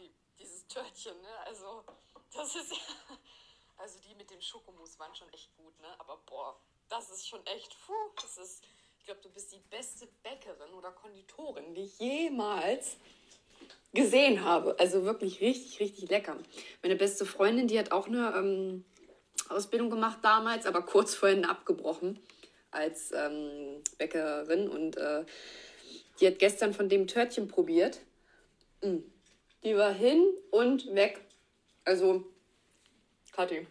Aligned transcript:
Kathi, 0.00 0.10
dieses 0.38 0.66
Törtchen, 0.66 1.20
ne? 1.20 1.28
Also, 1.46 1.84
das 2.32 2.56
ist 2.56 2.72
ja. 2.72 3.16
Also 3.78 3.98
die 4.06 4.14
mit 4.14 4.30
dem 4.30 4.40
Schokomus 4.42 4.98
waren 4.98 5.14
schon 5.14 5.32
echt 5.32 5.56
gut, 5.56 5.78
ne? 5.80 5.88
Aber 5.98 6.20
boah, 6.26 6.60
das 6.88 7.10
ist 7.10 7.26
schon 7.26 7.44
echt. 7.46 7.76
Puh, 7.86 7.92
das 8.20 8.36
ist. 8.38 8.62
Ich 8.98 9.06
glaube, 9.06 9.20
du 9.22 9.30
bist 9.30 9.52
die 9.52 9.62
beste 9.70 10.06
Bäckerin 10.22 10.74
oder 10.74 10.92
Konditorin, 10.92 11.74
die 11.74 11.84
ich 11.84 11.98
jemals 11.98 12.98
gesehen 13.94 14.44
habe. 14.44 14.76
Also 14.78 15.04
wirklich 15.04 15.40
richtig, 15.40 15.80
richtig 15.80 16.10
lecker. 16.10 16.36
Meine 16.82 16.96
beste 16.96 17.24
Freundin, 17.24 17.66
die 17.66 17.78
hat 17.78 17.92
auch 17.92 18.06
eine 18.06 18.34
ähm, 18.36 18.84
Ausbildung 19.48 19.88
gemacht 19.88 20.18
damals, 20.20 20.66
aber 20.66 20.82
kurz 20.82 21.14
vorhin 21.14 21.46
abgebrochen 21.46 22.20
als 22.70 23.10
ähm, 23.12 23.82
Bäckerin 23.96 24.68
und 24.68 24.98
äh, 24.98 25.24
die 26.20 26.26
hat 26.26 26.38
gestern 26.38 26.74
von 26.74 26.90
dem 26.90 27.06
Törtchen 27.06 27.48
probiert. 27.48 28.00
Mm. 28.82 28.98
Die 29.62 29.76
war 29.76 29.92
hin 29.92 30.26
und 30.50 30.94
weg. 30.94 31.20
Also, 31.84 32.24
Kathi, 33.32 33.66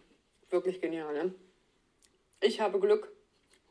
wirklich 0.50 0.80
genial, 0.80 1.12
ne? 1.12 1.34
Ich 2.40 2.60
habe 2.60 2.78
Glück, 2.78 3.12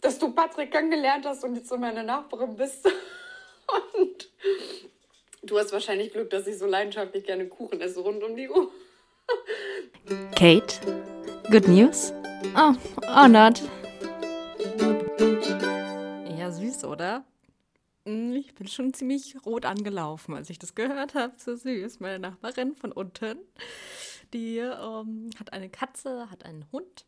dass 0.02 0.20
du 0.20 0.34
Patrick 0.34 0.72
kennengelernt 0.72 1.26
hast 1.26 1.44
und 1.44 1.56
jetzt 1.56 1.70
so 1.70 1.78
meine 1.78 2.04
Nachbarin 2.04 2.56
bist. 2.56 2.86
und 3.98 4.30
du 5.44 5.58
hast 5.58 5.72
wahrscheinlich 5.72 6.12
Glück, 6.12 6.30
dass 6.30 6.48
ich 6.48 6.58
so 6.58 6.66
leidenschaftlich 6.66 7.24
gerne 7.24 7.48
Kuchen 7.48 7.82
esse 7.82 8.02
rund 8.02 8.24
um 8.24 8.36
die 8.36 8.50
Uhr. 8.50 8.72
Kate, 10.36 10.80
good 11.52 11.68
news? 11.68 12.14
Oh, 12.56 12.74
or 13.08 13.28
not. 13.28 13.62
Ja, 16.38 16.52
süß, 16.52 16.84
oder? 16.86 17.24
Hm, 18.10 18.34
ich 18.34 18.56
bin 18.56 18.68
schon 18.68 18.92
ziemlich 18.94 19.38
rot 19.46 19.66
angelaufen, 19.66 20.34
als 20.34 20.50
ich 20.50 20.58
das 20.58 20.74
gehört 20.74 21.14
habe. 21.14 21.34
So 21.38 21.56
süß. 21.56 22.00
Meine 22.00 22.18
Nachbarin 22.18 22.76
von 22.76 22.92
unten, 22.92 23.38
die 24.34 24.58
ähm, 24.58 25.30
hat 25.40 25.54
eine 25.54 25.70
Katze, 25.70 26.30
hat 26.32 26.44
einen 26.44 26.66
Hund. 26.72 27.06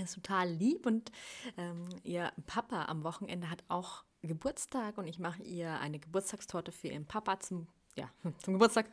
Ist 0.00 0.14
total 0.14 0.50
lieb 0.50 0.86
und 0.86 1.10
ähm, 1.56 1.88
ihr 2.04 2.30
Papa 2.46 2.84
am 2.84 3.02
Wochenende 3.02 3.50
hat 3.50 3.64
auch 3.68 4.04
Geburtstag 4.22 4.98
und 4.98 5.08
ich 5.08 5.18
mache 5.18 5.42
ihr 5.42 5.80
eine 5.80 5.98
Geburtstagstorte 5.98 6.72
für 6.72 6.88
ihren 6.88 7.06
Papa 7.06 7.40
zum, 7.40 7.66
ja, 7.96 8.08
zum 8.38 8.54
Geburtstag. 8.54 8.86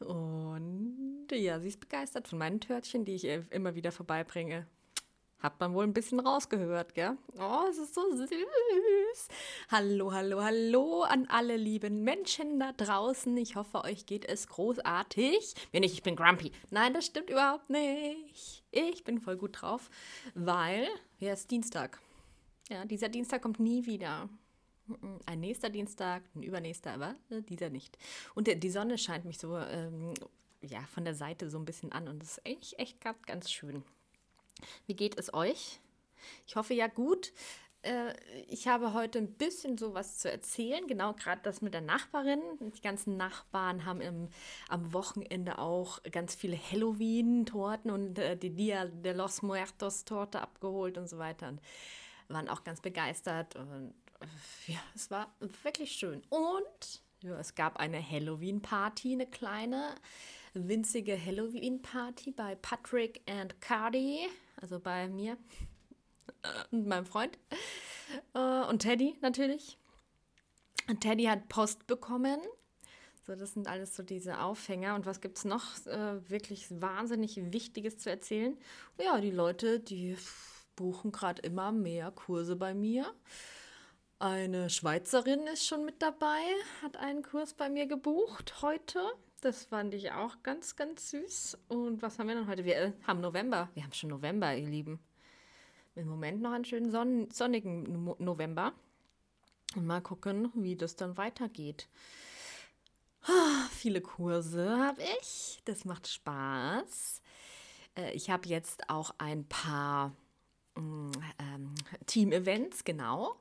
Und 0.00 1.28
ja, 1.30 1.60
sie 1.60 1.68
ist 1.68 1.78
begeistert 1.78 2.26
von 2.26 2.38
meinen 2.38 2.60
Törtchen, 2.60 3.04
die 3.04 3.14
ich 3.14 3.24
ihr 3.24 3.44
immer 3.52 3.76
wieder 3.76 3.92
vorbeibringe. 3.92 4.66
Hat 5.40 5.60
man 5.60 5.72
wohl 5.72 5.84
ein 5.84 5.94
bisschen 5.94 6.18
rausgehört, 6.18 6.94
gell? 6.94 7.16
Oh, 7.38 7.64
es 7.70 7.78
ist 7.78 7.94
so 7.94 8.02
süß. 8.10 9.28
Hallo, 9.70 10.12
hallo, 10.12 10.42
hallo 10.42 11.02
an 11.02 11.26
alle 11.28 11.56
lieben 11.56 12.02
Menschen 12.02 12.58
da 12.58 12.72
draußen. 12.72 13.36
Ich 13.36 13.54
hoffe, 13.54 13.84
euch 13.84 14.04
geht 14.04 14.24
es 14.24 14.48
großartig. 14.48 15.54
Wenn 15.70 15.82
nicht, 15.82 15.92
ich 15.92 16.02
bin 16.02 16.16
grumpy. 16.16 16.50
Nein, 16.70 16.92
das 16.92 17.06
stimmt 17.06 17.30
überhaupt 17.30 17.70
nicht. 17.70 18.64
Ich 18.72 19.04
bin 19.04 19.20
voll 19.20 19.36
gut 19.36 19.62
drauf, 19.62 19.90
weil 20.34 20.88
ja, 21.20 21.32
es 21.32 21.40
ist 21.40 21.50
Dienstag. 21.52 22.00
Ja, 22.68 22.84
dieser 22.84 23.08
Dienstag 23.08 23.40
kommt 23.40 23.60
nie 23.60 23.86
wieder. 23.86 24.28
Ein 25.26 25.40
nächster 25.40 25.70
Dienstag, 25.70 26.22
ein 26.34 26.42
übernächster, 26.42 26.94
aber 26.94 27.14
äh, 27.30 27.42
dieser 27.42 27.70
nicht. 27.70 27.96
Und 28.34 28.48
die 28.48 28.70
Sonne 28.70 28.98
scheint 28.98 29.24
mich 29.24 29.38
so 29.38 29.56
ähm, 29.56 30.14
ja, 30.62 30.80
von 30.92 31.04
der 31.04 31.14
Seite 31.14 31.48
so 31.48 31.58
ein 31.58 31.64
bisschen 31.64 31.92
an 31.92 32.08
und 32.08 32.22
das 32.22 32.38
ist 32.38 32.46
echt, 32.46 32.78
echt 32.80 33.00
ganz 33.26 33.52
schön. 33.52 33.84
Wie 34.86 34.94
geht 34.94 35.18
es 35.18 35.32
euch? 35.32 35.80
Ich 36.46 36.56
hoffe 36.56 36.74
ja 36.74 36.86
gut. 36.86 37.32
Äh, 37.82 38.14
ich 38.48 38.68
habe 38.68 38.92
heute 38.92 39.18
ein 39.18 39.32
bisschen 39.32 39.78
sowas 39.78 40.18
zu 40.18 40.30
erzählen, 40.30 40.86
genau 40.86 41.12
gerade 41.12 41.40
das 41.42 41.62
mit 41.62 41.74
der 41.74 41.80
Nachbarin. 41.80 42.40
Die 42.60 42.80
ganzen 42.80 43.16
Nachbarn 43.16 43.84
haben 43.84 44.00
im, 44.00 44.28
am 44.68 44.92
Wochenende 44.92 45.58
auch 45.58 46.02
ganz 46.10 46.34
viele 46.34 46.58
Halloween-Torten 46.58 47.90
und 47.90 48.18
äh, 48.18 48.36
die 48.36 48.50
Dia 48.50 48.86
de 48.86 49.12
los 49.12 49.42
Muertos-Torte 49.42 50.40
abgeholt 50.40 50.98
und 50.98 51.08
so 51.08 51.18
weiter 51.18 51.48
und 51.48 51.60
waren 52.28 52.48
auch 52.48 52.64
ganz 52.64 52.80
begeistert. 52.80 53.56
Und 53.56 53.94
äh, 54.20 54.72
ja, 54.72 54.80
es 54.94 55.10
war 55.10 55.32
wirklich 55.62 55.92
schön. 55.92 56.22
Und 56.30 57.02
ja, 57.22 57.38
es 57.38 57.54
gab 57.54 57.78
eine 57.78 58.02
Halloween-Party, 58.02 59.12
eine 59.12 59.26
kleine, 59.26 59.94
winzige 60.54 61.16
Halloween-Party 61.24 62.32
bei 62.32 62.56
Patrick 62.56 63.20
and 63.28 63.60
Cardi 63.60 64.28
also 64.60 64.80
bei 64.80 65.08
mir 65.08 65.36
und 66.70 66.86
meinem 66.86 67.06
Freund. 67.06 67.38
Äh, 68.34 68.64
und 68.64 68.80
Teddy 68.80 69.16
natürlich. 69.20 69.78
Und 70.88 71.00
Teddy 71.00 71.24
hat 71.24 71.48
Post 71.48 71.86
bekommen. 71.86 72.40
So, 73.26 73.34
das 73.34 73.52
sind 73.52 73.68
alles 73.68 73.94
so 73.94 74.02
diese 74.02 74.40
Aufhänger. 74.40 74.94
Und 74.94 75.04
was 75.04 75.20
gibt 75.20 75.36
es 75.36 75.44
noch 75.44 75.86
äh, 75.86 76.30
wirklich 76.30 76.66
wahnsinnig 76.80 77.52
Wichtiges 77.52 77.98
zu 77.98 78.08
erzählen? 78.08 78.56
Ja, 78.98 79.20
die 79.20 79.30
Leute, 79.30 79.80
die 79.80 80.16
buchen 80.76 81.12
gerade 81.12 81.42
immer 81.42 81.72
mehr 81.72 82.10
Kurse 82.10 82.56
bei 82.56 82.72
mir. 82.72 83.12
Eine 84.18 84.70
Schweizerin 84.70 85.46
ist 85.46 85.66
schon 85.66 85.84
mit 85.84 86.00
dabei, 86.02 86.40
hat 86.82 86.96
einen 86.96 87.22
Kurs 87.22 87.54
bei 87.54 87.68
mir 87.68 87.86
gebucht 87.86 88.62
heute. 88.62 89.00
Das 89.40 89.64
fand 89.64 89.94
ich 89.94 90.10
auch 90.10 90.42
ganz, 90.42 90.74
ganz 90.74 91.10
süß. 91.10 91.58
Und 91.68 92.02
was 92.02 92.18
haben 92.18 92.26
wir 92.26 92.34
denn 92.34 92.48
heute? 92.48 92.64
Wir 92.64 92.76
äh, 92.76 92.92
haben 93.06 93.20
November. 93.20 93.68
Wir 93.74 93.84
haben 93.84 93.92
schon 93.92 94.10
November, 94.10 94.54
ihr 94.56 94.68
Lieben. 94.68 94.98
Im 95.94 96.08
Moment 96.08 96.42
noch 96.42 96.52
einen 96.52 96.64
schönen 96.64 96.90
sonn 96.90 97.30
sonnigen 97.30 98.04
no 98.04 98.16
November. 98.18 98.72
Und 99.76 99.86
mal 99.86 100.00
gucken, 100.00 100.50
wie 100.54 100.74
das 100.74 100.96
dann 100.96 101.16
weitergeht. 101.16 101.88
Oh, 103.28 103.68
viele 103.70 104.00
Kurse 104.00 104.76
habe 104.76 105.02
ich. 105.20 105.60
Das 105.64 105.84
macht 105.84 106.08
Spaß. 106.08 107.22
Äh, 107.96 108.12
ich 108.14 108.30
habe 108.30 108.48
jetzt 108.48 108.90
auch 108.90 109.14
ein 109.18 109.44
paar 109.44 110.16
mm, 110.74 111.12
ähm, 111.38 111.74
Team-Events, 112.06 112.82
genau. 112.82 113.36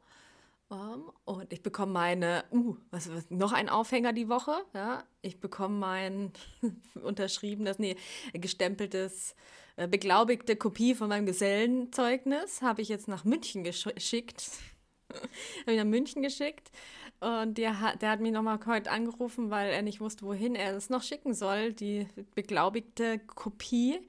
Um, 0.70 1.12
und 1.24 1.54
ich 1.54 1.64
bekomme 1.64 1.94
meine, 1.94 2.44
uh, 2.52 2.76
was, 2.92 3.10
was, 3.10 3.30
noch 3.30 3.54
ein 3.54 3.70
Aufhänger 3.70 4.12
die 4.12 4.28
Woche, 4.28 4.66
ja. 4.74 5.04
Ich 5.22 5.40
bekomme 5.40 5.76
mein 5.76 6.34
unterschriebenes, 7.04 7.80
nee, 7.80 7.96
gestempeltes, 8.34 9.34
äh, 9.78 9.88
beglaubigte 9.88 10.58
Kopie 10.58 10.94
von 10.94 11.08
meinem 11.08 11.26
Gesellenzeugnis, 11.26 12.62
habe 12.62 12.82
ich 12.82 12.90
jetzt 12.90 13.08
nach 13.08 13.24
München 13.24 13.64
geschickt. 13.64 14.50
habe 15.14 15.72
ich 15.72 15.78
nach 15.78 15.86
München 15.86 16.22
geschickt. 16.22 16.70
Und 17.22 17.58
der 17.58 17.80
hat, 17.80 18.02
der 18.02 18.12
hat 18.12 18.20
mich 18.20 18.34
nochmal 18.34 18.60
heute 18.66 18.92
angerufen, 18.92 19.50
weil 19.50 19.72
er 19.72 19.82
nicht 19.82 20.02
wusste, 20.02 20.26
wohin 20.26 20.54
er 20.54 20.76
es 20.76 20.90
noch 20.90 21.02
schicken 21.02 21.34
soll, 21.34 21.72
die 21.72 22.08
beglaubigte 22.36 23.20
Kopie. 23.20 24.00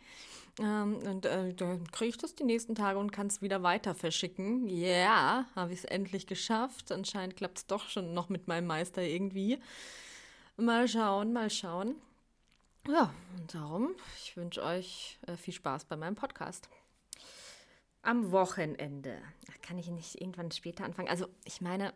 Ähm, 0.61 0.97
und 0.97 1.27
äh, 1.27 1.55
dann 1.55 1.91
kriege 1.93 2.11
ich 2.11 2.19
das 2.19 2.35
die 2.35 2.45
nächsten 2.45 2.75
Tage 2.75 2.99
und 2.99 3.13
kann 3.13 3.29
es 3.29 3.43
wieder 3.43 3.63
weiter 3.63 3.95
verschicken. 3.95 4.69
Ja, 4.69 4.87
yeah, 4.87 5.47
habe 5.55 5.73
ich 5.73 5.81
es 5.81 5.85
endlich 5.85 6.27
geschafft. 6.27 6.91
Anscheinend 6.91 7.37
klappt 7.37 7.59
es 7.59 7.67
doch 7.67 7.89
schon 7.89 8.15
noch 8.15 8.29
mit 8.29 8.49
meinem 8.49 8.67
Meister 8.67 9.03
irgendwie. 9.03 9.59
Mal 10.57 10.89
schauen, 10.89 11.33
mal 11.33 11.51
schauen. 11.51 11.95
Ja, 12.89 13.13
und 13.37 13.55
darum, 13.55 13.95
ich 14.17 14.37
wünsche 14.37 14.63
euch 14.63 15.19
äh, 15.27 15.37
viel 15.37 15.55
Spaß 15.55 15.85
bei 15.85 15.97
meinem 15.97 16.15
Podcast. 16.17 16.69
Am 18.03 18.33
Wochenende. 18.33 19.19
Kann 19.63 19.79
ich 19.79 19.89
nicht 19.89 20.21
irgendwann 20.21 20.51
später 20.51 20.85
anfangen? 20.85 21.09
Also, 21.09 21.27
ich 21.45 21.61
meine, 21.61 21.93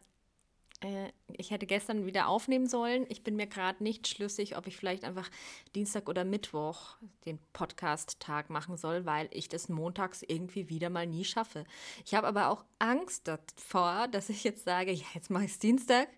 äh, 0.84 1.12
ich 1.32 1.50
hätte 1.50 1.66
gestern 1.66 2.06
wieder 2.06 2.28
aufnehmen 2.28 2.66
sollen. 2.66 3.06
Ich 3.08 3.22
bin 3.22 3.36
mir 3.36 3.46
gerade 3.46 3.82
nicht 3.82 4.08
schlüssig, 4.08 4.56
ob 4.56 4.66
ich 4.66 4.76
vielleicht 4.76 5.04
einfach 5.04 5.30
Dienstag 5.74 6.08
oder 6.08 6.24
Mittwoch 6.24 6.96
den 7.26 7.38
Podcast-Tag 7.52 8.50
machen 8.50 8.76
soll, 8.76 9.06
weil 9.06 9.28
ich 9.32 9.48
das 9.48 9.68
montags 9.68 10.22
irgendwie 10.22 10.68
wieder 10.68 10.90
mal 10.90 11.06
nie 11.06 11.24
schaffe. 11.24 11.64
Ich 12.04 12.14
habe 12.14 12.26
aber 12.26 12.48
auch 12.48 12.64
Angst 12.78 13.28
davor, 13.28 14.08
dass 14.08 14.28
ich 14.28 14.44
jetzt 14.44 14.64
sage, 14.64 14.92
ja, 14.92 15.06
jetzt 15.14 15.30
mache 15.30 15.44
ich 15.44 15.52
es 15.52 15.58
Dienstag, 15.58 16.08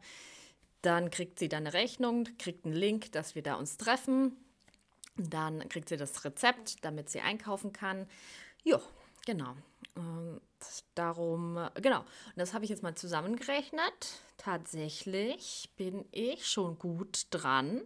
Dann 0.83 1.11
kriegt 1.11 1.39
sie 1.39 1.49
dann 1.49 1.67
eine 1.67 1.75
Rechnung, 1.75 2.27
kriegt 2.39 2.65
einen 2.65 2.75
Link, 2.75 3.13
dass 3.13 3.35
wir 3.35 3.43
da 3.43 3.57
uns 3.57 3.77
treffen. 3.77 4.35
Dann 5.17 5.69
kriegt 5.69 5.91
sie 5.91 5.99
das 5.99 6.25
Rezept, 6.25 6.85
damit 6.85 7.11
sie 7.11 7.21
einkaufen 7.21 7.73
kann. 7.73 8.07
Jo, 8.65 8.81
genau. 9.27 9.55
Und 9.95 10.41
darum, 10.95 11.69
genau. 11.75 12.01
Und 12.01 12.37
das 12.37 12.55
habe 12.55 12.65
ich 12.65 12.71
jetzt 12.71 12.83
mal 12.83 12.95
zusammengerechnet. 12.95 14.23
Tatsächlich 14.39 15.69
bin 15.77 16.07
ich 16.13 16.47
schon 16.47 16.79
gut 16.79 17.27
dran. 17.31 17.83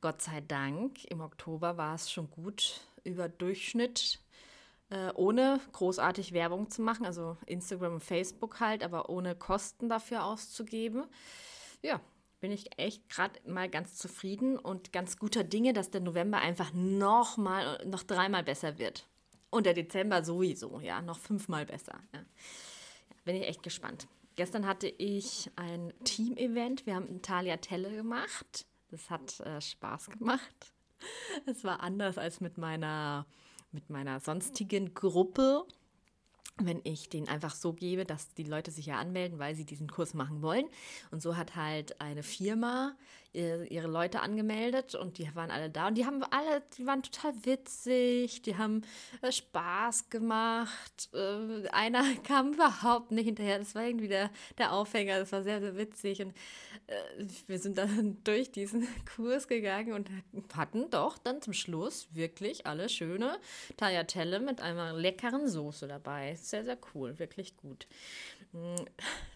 Gott 0.00 0.22
sei 0.22 0.40
Dank. 0.40 1.04
Im 1.04 1.20
Oktober 1.20 1.76
war 1.76 1.94
es 1.94 2.10
schon 2.10 2.28
gut 2.30 2.80
über 3.04 3.28
Durchschnitt, 3.28 4.18
äh, 4.90 5.12
ohne 5.14 5.60
großartig 5.72 6.32
Werbung 6.32 6.70
zu 6.70 6.82
machen. 6.82 7.06
Also 7.06 7.36
Instagram 7.46 7.94
und 7.94 8.04
Facebook 8.04 8.60
halt, 8.60 8.82
aber 8.82 9.08
ohne 9.08 9.34
Kosten 9.34 9.88
dafür 9.88 10.24
auszugeben. 10.24 11.04
Ja, 11.82 12.00
bin 12.40 12.52
ich 12.52 12.78
echt 12.78 13.08
gerade 13.08 13.40
mal 13.46 13.68
ganz 13.70 13.96
zufrieden 13.96 14.58
und 14.58 14.92
ganz 14.92 15.16
guter 15.16 15.44
Dinge, 15.44 15.72
dass 15.72 15.90
der 15.90 16.00
November 16.00 16.38
einfach 16.38 16.72
noch 16.74 17.36
mal, 17.36 17.82
noch 17.86 18.02
dreimal 18.02 18.42
besser 18.42 18.78
wird. 18.78 19.06
Und 19.50 19.66
der 19.66 19.74
Dezember 19.74 20.24
sowieso, 20.24 20.80
ja, 20.80 21.00
noch 21.00 21.18
fünfmal 21.18 21.64
besser. 21.64 22.00
Ja. 22.12 22.20
Ja, 22.20 23.16
bin 23.24 23.36
ich 23.36 23.48
echt 23.48 23.62
gespannt. 23.62 24.08
Gestern 24.36 24.66
hatte 24.66 24.88
ich 24.88 25.50
ein 25.56 25.92
Team-Event. 26.04 26.86
Wir 26.86 26.96
haben 26.96 27.22
Talia 27.22 27.56
Telle 27.58 27.94
gemacht. 27.94 28.66
Das 28.90 29.10
hat 29.10 29.40
äh, 29.40 29.60
Spaß 29.60 30.10
gemacht. 30.10 30.40
Es 31.44 31.64
war 31.64 31.80
anders 31.80 32.16
als 32.16 32.40
mit 32.40 32.56
meiner, 32.56 33.26
mit 33.74 33.90
meiner 33.90 34.20
sonstigen 34.20 34.94
Gruppe 34.94 35.66
wenn 36.56 36.80
ich 36.84 37.08
den 37.08 37.28
einfach 37.28 37.54
so 37.54 37.72
gebe, 37.72 38.04
dass 38.04 38.32
die 38.34 38.44
Leute 38.44 38.70
sich 38.70 38.86
ja 38.86 38.98
anmelden, 38.98 39.38
weil 39.38 39.56
sie 39.56 39.64
diesen 39.64 39.88
Kurs 39.88 40.14
machen 40.14 40.40
wollen. 40.40 40.66
Und 41.10 41.20
so 41.20 41.36
hat 41.36 41.56
halt 41.56 42.00
eine 42.00 42.22
Firma 42.22 42.96
ihre 43.34 43.88
Leute 43.88 44.20
angemeldet 44.20 44.94
und 44.94 45.18
die 45.18 45.28
waren 45.34 45.50
alle 45.50 45.68
da 45.68 45.88
und 45.88 45.96
die 45.96 46.06
haben 46.06 46.22
alle, 46.30 46.62
die 46.78 46.86
waren 46.86 47.02
total 47.02 47.32
witzig, 47.44 48.42
die 48.42 48.56
haben 48.56 48.82
äh, 49.22 49.32
Spaß 49.32 50.08
gemacht. 50.08 51.08
Äh, 51.12 51.68
einer 51.70 52.04
kam 52.24 52.52
überhaupt 52.52 53.10
nicht 53.10 53.26
hinterher, 53.26 53.58
das 53.58 53.74
war 53.74 53.84
irgendwie 53.84 54.08
der, 54.08 54.30
der 54.58 54.72
Aufhänger, 54.72 55.18
das 55.18 55.32
war 55.32 55.42
sehr, 55.42 55.60
sehr 55.60 55.76
witzig 55.76 56.22
und 56.22 56.32
äh, 56.86 57.26
wir 57.48 57.58
sind 57.58 57.76
dann 57.76 58.18
durch 58.24 58.52
diesen 58.52 58.86
Kurs 59.16 59.48
gegangen 59.48 59.92
und 59.92 60.08
hatten 60.56 60.90
doch 60.90 61.18
dann 61.18 61.42
zum 61.42 61.52
Schluss 61.52 62.08
wirklich 62.12 62.66
alle 62.66 62.88
schöne 62.88 63.38
Tagliatelle 63.76 64.38
mit 64.38 64.60
einer 64.60 64.92
leckeren 64.92 65.48
Soße 65.48 65.88
dabei. 65.88 66.36
Sehr, 66.36 66.64
sehr 66.64 66.78
cool, 66.94 67.18
wirklich 67.18 67.56
gut. 67.56 67.86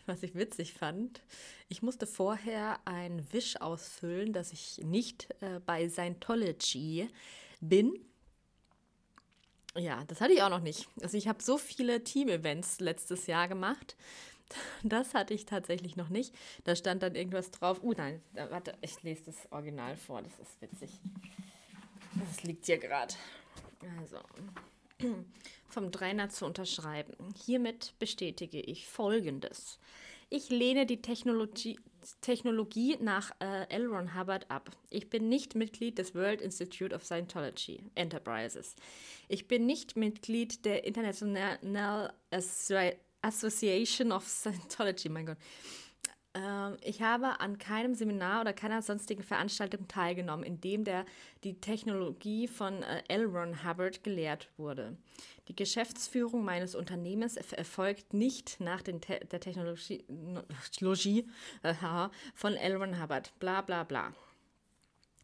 Was 0.08 0.22
ich 0.22 0.34
witzig 0.34 0.72
fand, 0.72 1.20
ich 1.68 1.82
musste 1.82 2.06
vorher 2.06 2.80
ein 2.86 3.30
Wisch 3.30 3.60
ausfüllen, 3.60 4.32
dass 4.32 4.54
ich 4.54 4.78
nicht 4.78 5.28
äh, 5.42 5.60
bei 5.66 5.86
Scientology 5.86 7.10
bin. 7.60 7.92
Ja, 9.76 10.04
das 10.06 10.22
hatte 10.22 10.32
ich 10.32 10.40
auch 10.40 10.48
noch 10.48 10.62
nicht. 10.62 10.88
Also 11.02 11.18
ich 11.18 11.28
habe 11.28 11.42
so 11.42 11.58
viele 11.58 12.02
Team-Events 12.02 12.80
letztes 12.80 13.26
Jahr 13.26 13.48
gemacht. 13.48 13.96
Das 14.82 15.12
hatte 15.12 15.34
ich 15.34 15.44
tatsächlich 15.44 15.96
noch 15.96 16.08
nicht. 16.08 16.34
Da 16.64 16.74
stand 16.74 17.02
dann 17.02 17.14
irgendwas 17.14 17.50
drauf. 17.50 17.82
Uh, 17.82 17.92
nein, 17.94 18.22
warte, 18.32 18.72
ich 18.80 19.02
lese 19.02 19.24
das 19.26 19.36
Original 19.52 19.94
vor. 19.94 20.22
Das 20.22 20.32
ist 20.38 20.62
witzig. 20.62 20.90
Das 22.14 22.44
liegt 22.44 22.64
hier 22.64 22.78
gerade. 22.78 23.12
Also, 24.00 24.16
vom 25.68 25.92
Trainer 25.92 26.28
zu 26.28 26.46
unterschreiben. 26.46 27.34
Hiermit 27.44 27.94
bestätige 27.98 28.60
ich 28.60 28.88
Folgendes. 28.88 29.78
Ich 30.30 30.50
lehne 30.50 30.84
die 30.84 31.00
Technologie, 31.00 31.78
Technologie 32.20 32.96
nach 33.00 33.30
äh, 33.40 33.68
L. 33.70 33.86
Ron 33.86 34.14
Hubbard 34.14 34.50
ab. 34.50 34.70
Ich 34.90 35.08
bin 35.08 35.28
nicht 35.28 35.54
Mitglied 35.54 35.98
des 35.98 36.14
World 36.14 36.42
Institute 36.42 36.94
of 36.94 37.04
Scientology 37.04 37.82
Enterprises. 37.94 38.76
Ich 39.28 39.48
bin 39.48 39.64
nicht 39.64 39.96
Mitglied 39.96 40.64
der 40.66 40.84
International 40.84 42.12
Association 43.22 44.12
of 44.12 44.28
Scientology. 44.28 45.08
Mein 45.08 45.26
Gott. 45.26 45.38
Ähm, 46.38 46.76
ich 46.82 47.02
habe 47.02 47.40
an 47.40 47.58
keinem 47.58 47.94
Seminar 47.94 48.42
oder 48.42 48.52
keiner 48.52 48.82
sonstigen 48.82 49.22
Veranstaltung 49.22 49.88
teilgenommen, 49.88 50.44
in 50.44 50.60
dem 50.60 50.84
der, 50.84 51.04
die 51.44 51.60
Technologie 51.60 52.46
von 52.46 52.82
äh, 52.82 53.02
L. 53.08 53.26
Ron 53.26 53.64
Hubbard 53.64 54.04
gelehrt 54.04 54.48
wurde. 54.56 54.96
Die 55.48 55.56
Geschäftsführung 55.56 56.44
meines 56.44 56.74
Unternehmens 56.74 57.36
erfolgt 57.36 58.12
nicht 58.12 58.60
nach 58.60 58.82
den 58.82 59.00
Te 59.00 59.20
der 59.30 59.40
Technologie 59.40 60.04
von 62.34 62.54
L. 62.54 62.76
Ron 62.76 63.02
Hubbard. 63.02 63.32
Bla 63.38 63.62
bla 63.62 63.84
bla. 63.84 64.12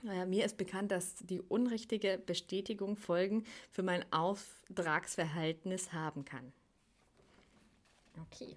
Äh, 0.08 0.26
mir 0.26 0.44
ist 0.44 0.56
bekannt, 0.56 0.90
dass 0.90 1.16
die 1.16 1.40
unrichtige 1.42 2.18
Bestätigung 2.24 2.96
Folgen 2.96 3.44
für 3.70 3.82
mein 3.82 4.04
Auftragsverhältnis 4.12 5.92
haben 5.92 6.24
kann. 6.24 6.52
Okay. 8.22 8.56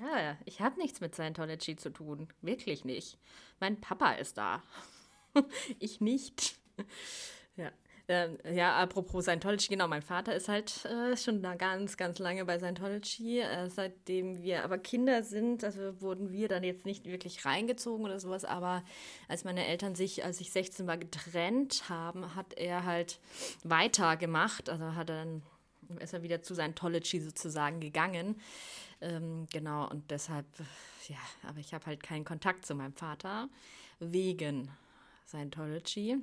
Ja, 0.00 0.36
ich 0.44 0.60
habe 0.60 0.78
nichts 0.78 1.00
mit 1.00 1.14
Scientology 1.14 1.76
zu 1.76 1.90
tun. 1.90 2.28
Wirklich 2.40 2.84
nicht. 2.84 3.18
Mein 3.58 3.80
Papa 3.80 4.12
ist 4.12 4.38
da. 4.38 4.62
ich 5.78 6.00
nicht. 6.00 6.58
ja. 7.56 7.70
Ähm, 8.08 8.38
ja, 8.52 8.76
apropos 8.76 9.26
Scientology, 9.26 9.68
genau, 9.68 9.86
mein 9.86 10.02
Vater 10.02 10.34
ist 10.34 10.48
halt 10.48 10.84
äh, 10.84 11.16
schon 11.16 11.42
da 11.42 11.54
ganz, 11.54 11.96
ganz 11.96 12.18
lange 12.18 12.44
bei 12.44 12.58
Scientology. 12.58 13.38
Äh, 13.38 13.70
seitdem 13.70 14.42
wir 14.42 14.64
aber 14.64 14.78
Kinder 14.78 15.22
sind, 15.22 15.62
also 15.62 16.00
wurden 16.00 16.32
wir 16.32 16.48
dann 16.48 16.64
jetzt 16.64 16.86
nicht 16.86 17.04
wirklich 17.04 17.44
reingezogen 17.44 18.04
oder 18.04 18.18
sowas, 18.18 18.44
aber 18.44 18.82
als 19.28 19.44
meine 19.44 19.64
Eltern 19.64 19.94
sich, 19.94 20.24
als 20.24 20.40
ich 20.40 20.50
16 20.50 20.88
war, 20.88 20.98
getrennt 20.98 21.88
haben, 21.88 22.34
hat 22.34 22.54
er 22.54 22.84
halt 22.84 23.20
weitergemacht. 23.62 24.70
Also 24.70 24.96
hat 24.96 25.08
er 25.10 25.16
dann, 25.18 25.42
ist 25.98 26.12
er 26.12 26.22
wieder 26.22 26.42
zu 26.42 26.54
Scientology 26.54 27.20
sozusagen 27.20 27.80
gegangen. 27.80 28.40
Ähm, 29.00 29.46
genau, 29.52 29.88
und 29.88 30.10
deshalb, 30.10 30.46
ja, 31.08 31.18
aber 31.48 31.58
ich 31.58 31.72
habe 31.72 31.86
halt 31.86 32.02
keinen 32.02 32.24
Kontakt 32.24 32.66
zu 32.66 32.74
meinem 32.74 32.92
Vater 32.92 33.48
wegen 33.98 34.70
Scientology, 35.26 36.18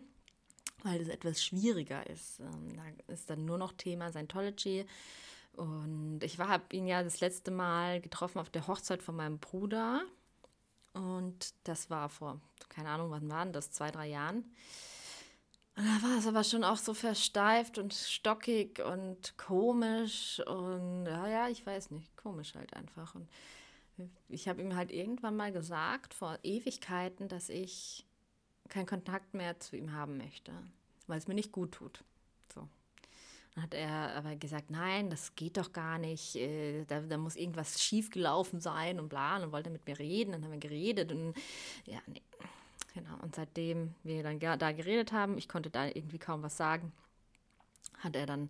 weil 0.83 1.01
es 1.01 1.07
etwas 1.07 1.43
schwieriger 1.43 2.07
ist. 2.07 2.39
Ähm, 2.39 2.75
da 2.75 3.13
ist 3.13 3.29
dann 3.29 3.45
nur 3.45 3.57
noch 3.57 3.73
Thema 3.73 4.11
Scientology. 4.11 4.85
Und 5.55 6.19
ich 6.21 6.37
habe 6.37 6.75
ihn 6.75 6.87
ja 6.87 7.01
das 7.01 7.19
letzte 7.19 7.49
Mal 7.49 7.99
getroffen 7.99 8.39
auf 8.39 8.49
der 8.49 8.67
Hochzeit 8.67 9.01
von 9.01 9.15
meinem 9.15 9.39
Bruder. 9.39 10.03
Und 10.93 11.53
das 11.63 11.89
war 11.89 12.09
vor, 12.09 12.39
keine 12.69 12.89
Ahnung, 12.89 13.09
wann 13.11 13.29
waren 13.29 13.53
das, 13.53 13.71
zwei, 13.71 13.89
drei 13.91 14.07
Jahren. 14.07 14.45
Und 15.77 15.85
da 15.85 16.01
war 16.01 16.17
es 16.17 16.25
aber 16.25 16.43
schon 16.43 16.63
auch 16.63 16.77
so 16.77 16.95
versteift 16.95 17.77
und 17.77 17.93
stockig 17.93 18.83
und 18.83 19.37
komisch 19.37 20.41
und 20.47 21.05
ja, 21.05 21.27
ja, 21.27 21.49
ich 21.49 21.63
weiß 21.63 21.91
nicht, 21.91 22.17
komisch 22.17 22.55
halt 22.55 22.73
einfach. 22.73 23.13
Und 23.13 23.29
ich 24.27 24.47
habe 24.47 24.59
ihm 24.59 24.75
halt 24.75 24.91
irgendwann 24.91 25.35
mal 25.35 25.51
gesagt, 25.51 26.15
vor 26.15 26.39
Ewigkeiten, 26.41 27.27
dass 27.27 27.49
ich 27.49 28.07
keinen 28.69 28.87
Kontakt 28.87 29.35
mehr 29.35 29.59
zu 29.59 29.77
ihm 29.77 29.91
haben 29.93 30.17
möchte, 30.17 30.51
weil 31.05 31.19
es 31.19 31.27
mir 31.27 31.35
nicht 31.35 31.51
gut 31.51 31.73
tut. 31.73 32.03
So. 32.51 32.67
Dann 33.53 33.63
hat 33.63 33.75
er 33.75 34.15
aber 34.15 34.35
gesagt, 34.35 34.71
nein, 34.71 35.11
das 35.11 35.35
geht 35.35 35.57
doch 35.57 35.73
gar 35.73 35.99
nicht, 35.99 36.37
äh, 36.37 36.85
da, 36.85 37.01
da 37.01 37.19
muss 37.19 37.35
irgendwas 37.35 37.83
schiefgelaufen 37.83 38.61
sein 38.61 38.99
und 38.99 39.09
bla, 39.09 39.37
und 39.37 39.51
wollte 39.51 39.69
mit 39.69 39.85
mir 39.85 39.99
reden, 39.99 40.31
dann 40.31 40.43
haben 40.43 40.53
wir 40.53 40.59
geredet 40.59 41.11
und 41.11 41.35
ja, 41.85 41.99
nee, 42.07 42.23
Genau, 42.93 43.15
und 43.21 43.35
seitdem 43.35 43.93
wir 44.03 44.23
dann 44.23 44.39
da 44.39 44.71
geredet 44.71 45.11
haben, 45.11 45.37
ich 45.37 45.47
konnte 45.47 45.69
da 45.69 45.85
irgendwie 45.85 46.19
kaum 46.19 46.41
was 46.43 46.57
sagen, 46.57 46.91
hat 47.99 48.15
er 48.15 48.25
dann 48.25 48.49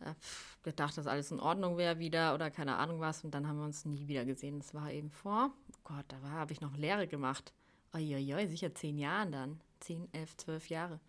äh, 0.00 0.14
gedacht, 0.62 0.96
dass 0.96 1.06
alles 1.06 1.30
in 1.30 1.40
Ordnung 1.40 1.76
wäre 1.76 1.98
wieder 1.98 2.34
oder 2.34 2.50
keine 2.50 2.76
Ahnung 2.76 3.00
was. 3.00 3.24
Und 3.24 3.32
dann 3.32 3.46
haben 3.46 3.58
wir 3.58 3.64
uns 3.64 3.84
nie 3.84 4.08
wieder 4.08 4.24
gesehen. 4.24 4.58
Das 4.58 4.74
war 4.74 4.90
eben 4.90 5.10
vor, 5.10 5.50
oh 5.72 5.78
Gott, 5.84 6.04
da 6.08 6.20
habe 6.30 6.52
ich 6.52 6.60
noch 6.60 6.76
Lehre 6.76 7.06
gemacht. 7.06 7.52
Uiuiui, 7.94 8.46
sicher 8.46 8.74
zehn 8.74 8.98
Jahren 8.98 9.32
dann. 9.32 9.60
Zehn, 9.80 10.08
elf, 10.12 10.36
zwölf 10.36 10.68
Jahre. 10.68 11.00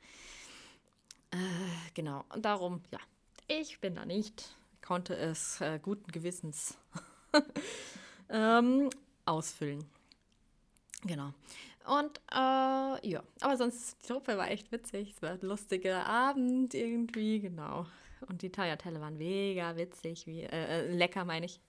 Äh, 1.32 1.38
genau. 1.94 2.24
Und 2.34 2.46
darum, 2.46 2.82
ja, 2.92 3.00
ich 3.48 3.80
bin 3.80 3.96
da 3.96 4.06
nicht. 4.06 4.56
Konnte 4.82 5.16
es 5.16 5.60
äh, 5.60 5.80
guten 5.82 6.12
Gewissens 6.12 6.78
ähm, 8.30 8.90
ausfüllen. 9.26 9.84
Genau. 11.04 11.34
Und 11.88 12.20
äh, 12.32 13.10
ja, 13.10 13.24
aber 13.40 13.56
sonst, 13.58 13.98
die 14.04 14.08
Truppe 14.08 14.38
war 14.38 14.52
echt 14.52 14.72
witzig. 14.72 15.14
Es 15.16 15.22
war 15.22 15.32
ein 15.32 15.42
lustiger 15.42 16.06
Abend 16.06 16.74
irgendwie, 16.74 17.40
genau. 17.40 17.86
Und 18.28 18.42
die 18.42 18.52
Tagliatelle 18.52 19.00
waren 19.00 19.18
mega 19.18 19.76
witzig, 19.78 20.28
wie, 20.28 20.42
äh, 20.42 20.48
äh 20.50 20.92
lecker 20.92 21.24
meine 21.24 21.46
ich, 21.46 21.62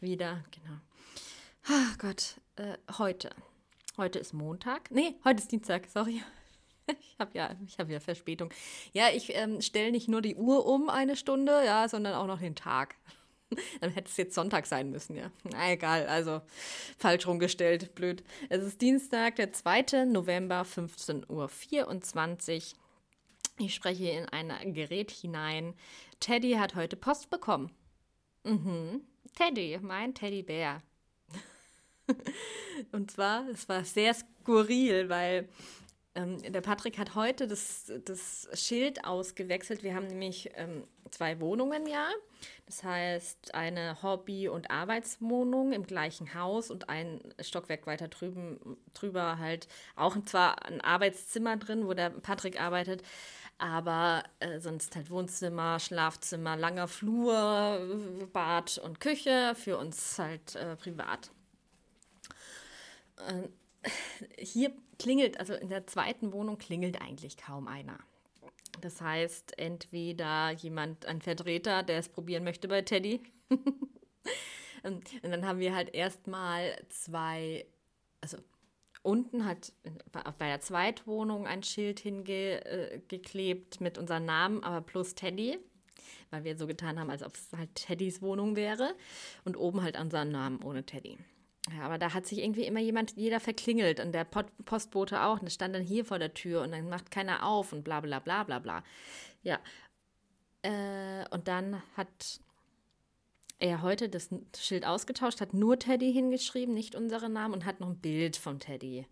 wieder, 0.00 0.44
genau. 0.50 0.76
Ach 1.64 1.96
Gott, 1.98 2.36
äh, 2.56 2.76
heute. 2.98 3.30
Heute 3.96 4.18
ist 4.18 4.32
Montag. 4.32 4.90
Nee, 4.90 5.14
heute 5.24 5.40
ist 5.40 5.52
Dienstag, 5.52 5.88
sorry. 5.88 6.22
Ich 6.98 7.16
habe 7.20 7.30
ja, 7.38 7.54
ich 7.64 7.78
habe 7.78 7.92
ja 7.92 8.00
Verspätung. 8.00 8.50
Ja, 8.92 9.04
ich 9.14 9.32
ähm, 9.36 9.62
stelle 9.62 9.92
nicht 9.92 10.08
nur 10.08 10.20
die 10.20 10.34
Uhr 10.34 10.66
um 10.66 10.90
eine 10.90 11.14
Stunde, 11.14 11.64
ja, 11.64 11.88
sondern 11.88 12.14
auch 12.14 12.26
noch 12.26 12.40
den 12.40 12.56
Tag. 12.56 12.96
Dann 13.80 13.90
hätte 13.90 14.08
es 14.08 14.16
jetzt 14.16 14.34
Sonntag 14.34 14.66
sein 14.66 14.90
müssen, 14.90 15.16
ja. 15.16 15.30
Na 15.44 15.72
egal, 15.72 16.06
also 16.06 16.42
falsch 16.98 17.26
rumgestellt, 17.26 17.94
blöd. 17.94 18.22
Es 18.48 18.62
ist 18.62 18.80
Dienstag, 18.80 19.36
der 19.36 19.52
2. 19.52 20.06
November, 20.06 20.62
15.24 20.62 21.28
Uhr. 21.30 22.78
Ich 23.58 23.74
spreche 23.74 24.10
in 24.10 24.28
ein 24.28 24.74
Gerät 24.74 25.10
hinein. 25.10 25.74
Teddy 26.20 26.52
hat 26.52 26.74
heute 26.74 26.96
Post 26.96 27.30
bekommen. 27.30 27.70
Mhm. 28.44 29.02
Teddy, 29.36 29.78
mein 29.80 30.14
Teddybär. 30.14 30.82
Und 32.92 33.10
zwar, 33.10 33.48
es 33.48 33.68
war 33.68 33.84
sehr 33.84 34.14
skurril, 34.14 35.08
weil 35.08 35.48
ähm, 36.14 36.38
der 36.42 36.60
Patrick 36.60 36.98
hat 36.98 37.14
heute 37.14 37.46
das, 37.46 37.90
das 38.04 38.48
Schild 38.52 39.04
ausgewechselt. 39.04 39.82
Wir 39.82 39.94
haben 39.94 40.06
nämlich 40.06 40.50
ähm, 40.56 40.84
zwei 41.10 41.40
Wohnungen, 41.40 41.86
ja. 41.86 42.08
Das 42.66 42.84
heißt, 42.84 43.54
eine 43.54 44.02
Hobby- 44.02 44.48
und 44.48 44.70
Arbeitswohnung 44.70 45.72
im 45.72 45.86
gleichen 45.86 46.34
Haus 46.34 46.70
und 46.70 46.88
ein 46.88 47.20
Stockwerk 47.40 47.86
weiter 47.86 48.08
drüben, 48.08 48.76
drüber 48.94 49.38
halt 49.38 49.68
auch 49.96 50.16
zwar 50.24 50.66
ein 50.66 50.80
Arbeitszimmer 50.80 51.56
drin, 51.56 51.86
wo 51.86 51.94
der 51.94 52.10
Patrick 52.10 52.60
arbeitet, 52.60 53.02
aber 53.58 54.24
äh, 54.40 54.58
sonst 54.58 54.96
halt 54.96 55.10
Wohnzimmer, 55.10 55.78
Schlafzimmer, 55.78 56.56
langer 56.56 56.88
Flur, 56.88 58.28
Bad 58.32 58.78
und 58.78 59.00
Küche 59.00 59.54
für 59.54 59.78
uns 59.78 60.18
halt 60.18 60.56
äh, 60.56 60.76
privat. 60.76 61.30
Hier 64.38 64.72
klingelt, 64.98 65.38
also 65.40 65.54
in 65.54 65.68
der 65.68 65.86
zweiten 65.86 66.32
Wohnung 66.32 66.58
klingelt 66.58 67.00
eigentlich 67.00 67.36
kaum 67.36 67.66
einer. 67.66 67.98
Das 68.80 69.00
heißt, 69.00 69.58
entweder 69.58 70.50
jemand, 70.52 71.06
ein 71.06 71.20
Vertreter, 71.20 71.82
der 71.82 71.98
es 71.98 72.08
probieren 72.08 72.44
möchte 72.44 72.68
bei 72.68 72.82
Teddy. 72.82 73.22
und 74.82 75.04
dann 75.22 75.46
haben 75.46 75.58
wir 75.58 75.74
halt 75.74 75.94
erstmal 75.94 76.76
zwei, 76.88 77.66
also 78.20 78.38
unten 79.02 79.44
hat 79.44 79.72
bei 80.12 80.46
der 80.46 80.60
Zweitwohnung 80.60 81.46
ein 81.46 81.62
Schild 81.62 82.00
hingeklebt 82.00 83.80
mit 83.80 83.98
unserem 83.98 84.24
Namen, 84.24 84.62
aber 84.62 84.80
plus 84.80 85.14
Teddy, 85.14 85.58
weil 86.30 86.44
wir 86.44 86.56
so 86.56 86.66
getan 86.66 86.98
haben, 86.98 87.10
als 87.10 87.22
ob 87.22 87.34
es 87.34 87.48
halt 87.56 87.74
Teddys 87.74 88.22
Wohnung 88.22 88.56
wäre. 88.56 88.94
Und 89.44 89.56
oben 89.56 89.82
halt 89.82 89.98
unseren 89.98 90.30
Namen 90.30 90.62
ohne 90.62 90.84
Teddy. 90.84 91.18
Ja, 91.70 91.82
aber 91.82 91.98
da 91.98 92.12
hat 92.12 92.26
sich 92.26 92.38
irgendwie 92.38 92.64
immer 92.64 92.80
jemand, 92.80 93.16
jeder 93.16 93.38
verklingelt 93.38 94.00
und 94.00 94.12
der 94.12 94.24
Postbote 94.24 95.22
auch. 95.22 95.38
Und 95.38 95.44
das 95.44 95.54
stand 95.54 95.74
dann 95.74 95.82
hier 95.82 96.04
vor 96.04 96.18
der 96.18 96.34
Tür 96.34 96.62
und 96.62 96.72
dann 96.72 96.88
macht 96.88 97.10
keiner 97.10 97.46
auf 97.46 97.72
und 97.72 97.84
bla 97.84 98.00
bla 98.00 98.18
bla 98.18 98.42
bla 98.42 98.58
bla. 98.58 98.84
Ja. 99.42 99.60
Äh, 100.62 101.24
und 101.30 101.46
dann 101.46 101.82
hat 101.96 102.40
er 103.60 103.82
heute 103.82 104.08
das 104.08 104.28
Schild 104.58 104.84
ausgetauscht, 104.84 105.40
hat 105.40 105.54
nur 105.54 105.78
Teddy 105.78 106.12
hingeschrieben, 106.12 106.74
nicht 106.74 106.96
unsere 106.96 107.28
Namen 107.28 107.54
und 107.54 107.64
hat 107.64 107.78
noch 107.78 107.90
ein 107.90 108.00
Bild 108.00 108.36
von 108.36 108.58
Teddy 108.58 109.06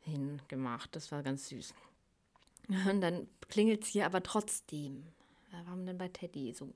hingemacht. 0.00 0.96
Das 0.96 1.12
war 1.12 1.22
ganz 1.22 1.48
süß. 1.48 1.74
Und 2.68 3.02
dann 3.02 3.28
klingelt 3.48 3.84
es 3.84 3.88
hier 3.88 4.06
aber 4.06 4.22
trotzdem. 4.22 5.04
Warum 5.50 5.84
denn 5.84 5.98
bei 5.98 6.08
Teddy 6.08 6.54
so? 6.54 6.72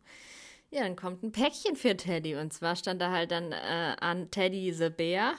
Ja, 0.70 0.82
dann 0.82 0.96
kommt 0.96 1.22
ein 1.22 1.32
Päckchen 1.32 1.76
für 1.76 1.96
Teddy. 1.96 2.36
Und 2.36 2.52
zwar 2.52 2.76
stand 2.76 3.00
da 3.00 3.10
halt 3.10 3.30
dann 3.30 3.52
äh, 3.52 3.96
an 4.00 4.30
Teddy 4.30 4.72
the 4.72 4.90
Bear. 4.90 5.34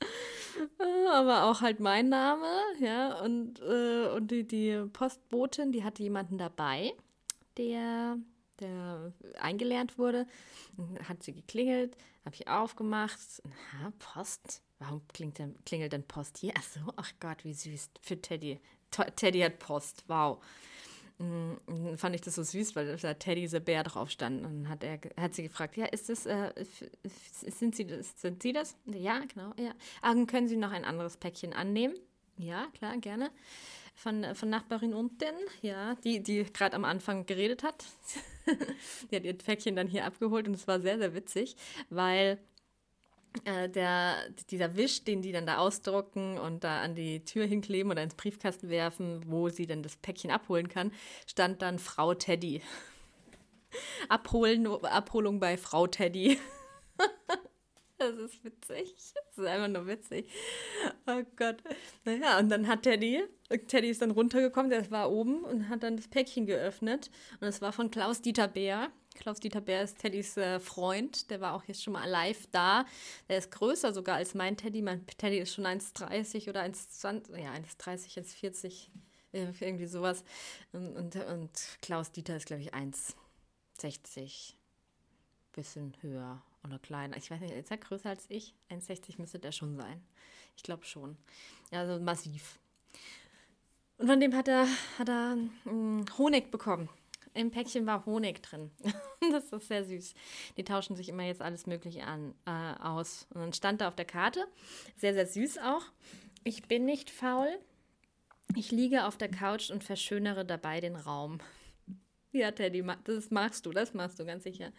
Aber 1.12 1.44
auch 1.44 1.60
halt 1.60 1.80
mein 1.80 2.08
Name, 2.08 2.46
ja. 2.80 3.20
Und, 3.20 3.60
äh, 3.60 4.08
und 4.08 4.30
die, 4.30 4.46
die 4.46 4.84
Postbotin, 4.92 5.72
die 5.72 5.84
hatte 5.84 6.02
jemanden 6.02 6.38
dabei, 6.38 6.92
der, 7.56 8.18
der 8.60 9.12
eingelernt 9.38 9.98
wurde. 9.98 10.26
Hat 11.08 11.22
sie 11.22 11.32
geklingelt, 11.32 11.96
habe 12.24 12.34
ich 12.34 12.48
aufgemacht. 12.48 13.18
Na, 13.80 13.92
Post? 13.98 14.62
Warum 14.80 15.02
denn, 15.18 15.56
klingelt 15.64 15.92
denn 15.92 16.06
Post 16.06 16.38
hier? 16.38 16.52
Ach 16.58 16.62
so, 16.62 16.80
ach 16.96 17.12
Gott, 17.20 17.44
wie 17.44 17.54
süß. 17.54 17.90
Für 18.02 18.20
Teddy. 18.20 18.60
Teddy 19.16 19.40
hat 19.40 19.58
Post, 19.58 20.04
wow. 20.08 20.42
Mhm, 21.18 21.96
fand 21.96 22.14
ich 22.16 22.22
das 22.22 22.34
so 22.34 22.42
süß, 22.42 22.74
weil 22.74 22.96
da 22.96 23.14
Teddy 23.14 23.46
the 23.46 23.60
Bär 23.60 23.84
drauf 23.84 24.10
stand. 24.10 24.44
Und 24.44 24.68
hat 24.68 24.82
er 24.82 24.98
hat 25.16 25.34
sie 25.34 25.44
gefragt, 25.44 25.76
ja, 25.76 25.86
ist 25.86 26.08
das, 26.08 26.26
äh, 26.26 26.52
sind 27.04 27.76
Sie 27.76 27.86
das? 27.86 28.20
Sind 28.20 28.42
Sie 28.42 28.52
das? 28.52 28.76
Ja, 28.86 29.20
genau, 29.20 29.52
ja. 29.56 29.72
Ah, 30.02 30.14
können 30.26 30.48
Sie 30.48 30.56
noch 30.56 30.72
ein 30.72 30.84
anderes 30.84 31.16
Päckchen 31.16 31.52
annehmen? 31.52 31.94
Ja, 32.36 32.66
klar, 32.76 32.96
gerne. 32.98 33.30
Von, 33.94 34.34
von 34.34 34.50
Nachbarin 34.50 34.92
unten, 34.92 35.34
ja, 35.62 35.94
die, 36.02 36.20
die 36.20 36.42
gerade 36.52 36.74
am 36.74 36.84
Anfang 36.84 37.26
geredet 37.26 37.62
hat. 37.62 37.84
die 39.10 39.16
hat 39.16 39.24
ihr 39.24 39.38
Päckchen 39.38 39.76
dann 39.76 39.86
hier 39.86 40.04
abgeholt 40.04 40.48
und 40.48 40.54
es 40.54 40.66
war 40.66 40.80
sehr, 40.80 40.98
sehr 40.98 41.14
witzig, 41.14 41.54
weil 41.90 42.40
äh, 43.44 43.68
der, 43.68 44.16
dieser 44.50 44.76
Wisch, 44.76 45.04
den 45.04 45.20
die 45.20 45.32
dann 45.32 45.46
da 45.46 45.58
ausdrucken 45.58 46.38
und 46.38 46.62
da 46.64 46.80
an 46.80 46.94
die 46.94 47.24
Tür 47.24 47.46
hinkleben 47.46 47.90
oder 47.90 48.02
ins 48.02 48.14
Briefkasten 48.14 48.68
werfen, 48.68 49.22
wo 49.26 49.48
sie 49.48 49.66
dann 49.66 49.82
das 49.82 49.96
Päckchen 49.96 50.30
abholen 50.30 50.68
kann, 50.68 50.92
stand 51.26 51.60
dann 51.60 51.78
Frau 51.78 52.14
Teddy. 52.14 52.62
Abholen, 54.08 54.66
Abholung 54.66 55.40
bei 55.40 55.56
Frau 55.56 55.86
Teddy. 55.88 56.38
das 57.98 58.14
ist 58.14 58.44
witzig. 58.44 58.94
Das 59.14 59.38
ist 59.38 59.46
einfach 59.46 59.68
nur 59.68 59.86
witzig. 59.88 60.30
Oh 61.06 61.22
Gott. 61.36 61.56
Naja, 62.04 62.38
und 62.38 62.48
dann 62.50 62.68
hat 62.68 62.82
Teddy, 62.82 63.24
Teddy 63.66 63.88
ist 63.88 64.00
dann 64.00 64.12
runtergekommen, 64.12 64.70
der 64.70 64.88
war 64.90 65.10
oben 65.10 65.44
und 65.44 65.68
hat 65.68 65.82
dann 65.82 65.96
das 65.96 66.08
Päckchen 66.08 66.46
geöffnet. 66.46 67.10
Und 67.40 67.48
es 67.48 67.60
war 67.60 67.72
von 67.72 67.90
Klaus-Dieter 67.90 68.48
Bär. 68.48 68.92
Klaus-Dieter 69.14 69.60
Bär 69.60 69.82
ist 69.82 69.98
Teddys 69.98 70.36
äh, 70.36 70.60
Freund. 70.60 71.30
Der 71.30 71.40
war 71.40 71.54
auch 71.54 71.64
jetzt 71.64 71.82
schon 71.82 71.92
mal 71.92 72.08
live 72.08 72.46
da. 72.50 72.84
Der 73.28 73.38
ist 73.38 73.50
größer 73.50 73.92
sogar 73.92 74.16
als 74.16 74.34
mein 74.34 74.56
Teddy. 74.56 74.82
Mein 74.82 75.06
Teddy 75.06 75.38
ist 75.38 75.54
schon 75.54 75.66
1,30 75.66 76.48
oder 76.48 76.62
1,20, 76.62 77.36
ja, 77.38 77.52
1,30, 77.52 78.18
1,40, 78.18 78.88
äh, 79.32 79.52
irgendwie 79.60 79.86
sowas. 79.86 80.24
Und, 80.72 80.96
und, 80.96 81.16
und 81.16 81.50
Klaus-Dieter 81.80 82.36
ist, 82.36 82.46
glaube 82.46 82.62
ich, 82.62 82.74
1,60. 82.74 84.54
Bisschen 85.52 85.94
höher 86.00 86.42
oder 86.64 86.80
kleiner. 86.80 87.16
Ich 87.16 87.30
weiß 87.30 87.40
nicht, 87.40 87.54
ist 87.54 87.70
er 87.70 87.76
größer 87.78 88.10
als 88.10 88.24
ich? 88.28 88.54
1,60 88.70 89.14
müsste 89.18 89.38
der 89.38 89.52
schon 89.52 89.76
sein. 89.76 90.04
Ich 90.56 90.64
glaube 90.64 90.84
schon. 90.84 91.16
Also 91.70 92.02
massiv. 92.02 92.58
Und 93.98 94.08
von 94.08 94.18
dem 94.18 94.34
hat 94.34 94.48
er, 94.48 94.66
hat 94.98 95.08
er 95.08 95.36
mh, 95.36 95.50
hm, 95.64 96.04
Honig 96.18 96.50
bekommen 96.50 96.88
im 97.34 97.50
Päckchen 97.50 97.86
war 97.86 98.06
Honig 98.06 98.42
drin. 98.42 98.70
das 99.32 99.52
ist 99.52 99.68
sehr 99.68 99.84
süß. 99.84 100.14
Die 100.56 100.64
tauschen 100.64 100.96
sich 100.96 101.08
immer 101.08 101.24
jetzt 101.24 101.42
alles 101.42 101.66
Mögliche 101.66 102.04
an, 102.04 102.34
äh, 102.46 102.80
aus. 102.82 103.26
Und 103.34 103.40
dann 103.40 103.52
stand 103.52 103.80
da 103.80 103.88
auf 103.88 103.96
der 103.96 104.04
Karte, 104.04 104.46
sehr, 104.96 105.14
sehr 105.14 105.26
süß 105.26 105.58
auch. 105.58 105.82
Ich 106.44 106.62
bin 106.68 106.84
nicht 106.84 107.10
faul. 107.10 107.48
Ich 108.56 108.70
liege 108.70 109.06
auf 109.06 109.16
der 109.16 109.30
Couch 109.30 109.70
und 109.70 109.82
verschönere 109.82 110.44
dabei 110.44 110.80
den 110.80 110.96
Raum. 110.96 111.38
Ja, 112.36 112.50
Teddy, 112.50 112.82
das 113.04 113.30
magst 113.30 113.64
du, 113.64 113.70
das 113.70 113.94
machst 113.94 114.18
du 114.18 114.24
ganz 114.24 114.42
sicher. 114.42 114.72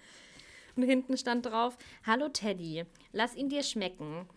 Und 0.75 0.83
hinten 0.83 1.15
stand 1.15 1.45
drauf: 1.45 1.77
Hallo 2.05 2.27
Teddy, 2.27 2.83
lass 3.13 3.33
ihn 3.33 3.47
dir 3.47 3.63
schmecken. 3.63 4.27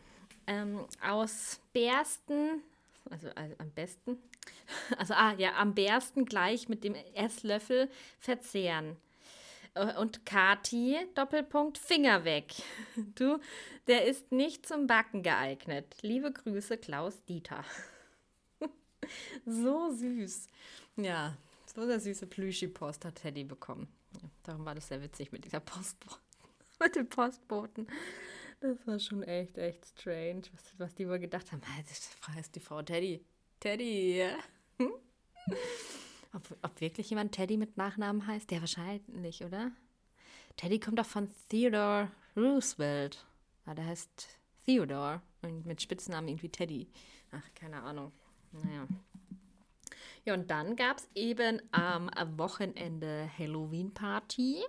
Ähm, 0.46 0.86
aus 1.04 1.60
Bersten, 1.72 2.62
also, 3.10 3.26
also 3.34 3.56
am 3.58 3.72
besten, 3.72 4.18
also 4.98 5.14
ah, 5.14 5.34
ja, 5.38 5.54
am 5.56 5.74
besten 5.74 6.24
gleich 6.24 6.68
mit 6.68 6.84
dem 6.84 6.94
Esslöffel 7.14 7.88
verzehren. 8.18 8.96
Äh, 9.74 9.96
und 9.96 10.26
Kati, 10.26 10.96
Doppelpunkt, 11.14 11.78
Finger 11.78 12.24
weg. 12.24 12.54
Du, 13.14 13.38
der 13.86 14.04
ist 14.04 14.32
nicht 14.32 14.66
zum 14.66 14.86
Backen 14.86 15.22
geeignet. 15.22 15.96
Liebe 16.02 16.32
Grüße, 16.32 16.78
Klaus 16.78 17.24
Dieter. 17.24 17.64
so 19.46 19.90
süß. 19.92 20.46
Ja, 20.96 21.36
So 21.74 21.82
eine 21.82 22.00
süße 22.00 22.26
Plüschi-Post 22.26 23.04
hat 23.04 23.16
Teddy 23.16 23.44
bekommen. 23.44 23.88
Ja, 24.14 24.28
darum 24.42 24.64
war 24.64 24.74
das 24.74 24.88
sehr 24.88 25.02
witzig 25.02 25.32
mit 25.32 25.44
dieser 25.44 25.60
Postboten. 25.60 26.20
mit 26.80 26.96
dem 26.96 27.08
Postboten. 27.08 27.86
Das 28.60 28.84
war 28.86 28.98
schon 28.98 29.22
echt, 29.22 29.56
echt 29.56 29.86
strange, 29.86 30.42
was, 30.52 30.78
was 30.78 30.94
die 30.94 31.08
wohl 31.08 31.20
gedacht 31.20 31.52
haben. 31.52 31.62
Das 32.26 32.36
ist 32.40 32.56
die 32.56 32.60
Frau 32.60 32.82
Teddy. 32.82 33.24
Teddy? 33.60 34.24
Ob, 36.34 36.42
ob 36.62 36.80
wirklich 36.80 37.08
jemand 37.08 37.32
Teddy 37.32 37.56
mit 37.56 37.78
Nachnamen 37.78 38.26
heißt? 38.26 38.52
Ja, 38.52 38.60
wahrscheinlich, 38.60 39.42
oder? 39.44 39.72
Teddy 40.56 40.78
kommt 40.78 40.98
doch 40.98 41.06
von 41.06 41.28
Theodore 41.48 42.10
Roosevelt. 42.36 43.26
Ja, 43.66 43.74
der 43.74 43.86
heißt 43.86 44.38
Theodore 44.66 45.22
und 45.42 45.64
mit 45.64 45.80
Spitznamen 45.80 46.28
irgendwie 46.28 46.50
Teddy. 46.50 46.88
Ach, 47.32 47.54
keine 47.54 47.82
Ahnung. 47.82 48.12
Naja. 48.52 48.86
Ja, 50.24 50.34
und 50.34 50.50
dann 50.50 50.76
gab 50.76 50.98
es 50.98 51.08
eben 51.14 51.62
am 51.72 52.38
Wochenende 52.38 53.30
Halloween-Party. 53.38 54.62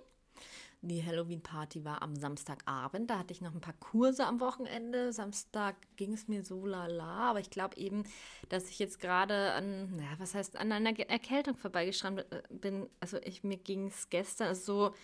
Die 0.82 1.04
Halloween-Party 1.04 1.84
war 1.84 2.02
am 2.02 2.16
Samstagabend. 2.16 3.10
Da 3.10 3.18
hatte 3.18 3.32
ich 3.32 3.42
noch 3.42 3.54
ein 3.54 3.60
paar 3.60 3.74
Kurse 3.74 4.26
am 4.26 4.40
Wochenende. 4.40 5.12
Samstag 5.12 5.76
ging 5.96 6.14
es 6.14 6.26
mir 6.26 6.42
so 6.42 6.64
lala. 6.64 7.30
Aber 7.30 7.40
ich 7.40 7.50
glaube 7.50 7.76
eben, 7.76 8.04
dass 8.48 8.70
ich 8.70 8.78
jetzt 8.78 8.98
gerade 8.98 9.52
an, 9.52 9.94
naja, 9.96 10.14
was 10.18 10.34
heißt, 10.34 10.56
an 10.56 10.72
einer 10.72 10.98
Erkältung 10.98 11.56
vorbeigeschrammt 11.56 12.20
äh, 12.30 12.42
bin. 12.48 12.88
Also 12.98 13.18
ich, 13.18 13.44
mir 13.44 13.58
ging 13.58 13.88
es 13.88 14.08
gestern 14.08 14.54
so, 14.54 14.94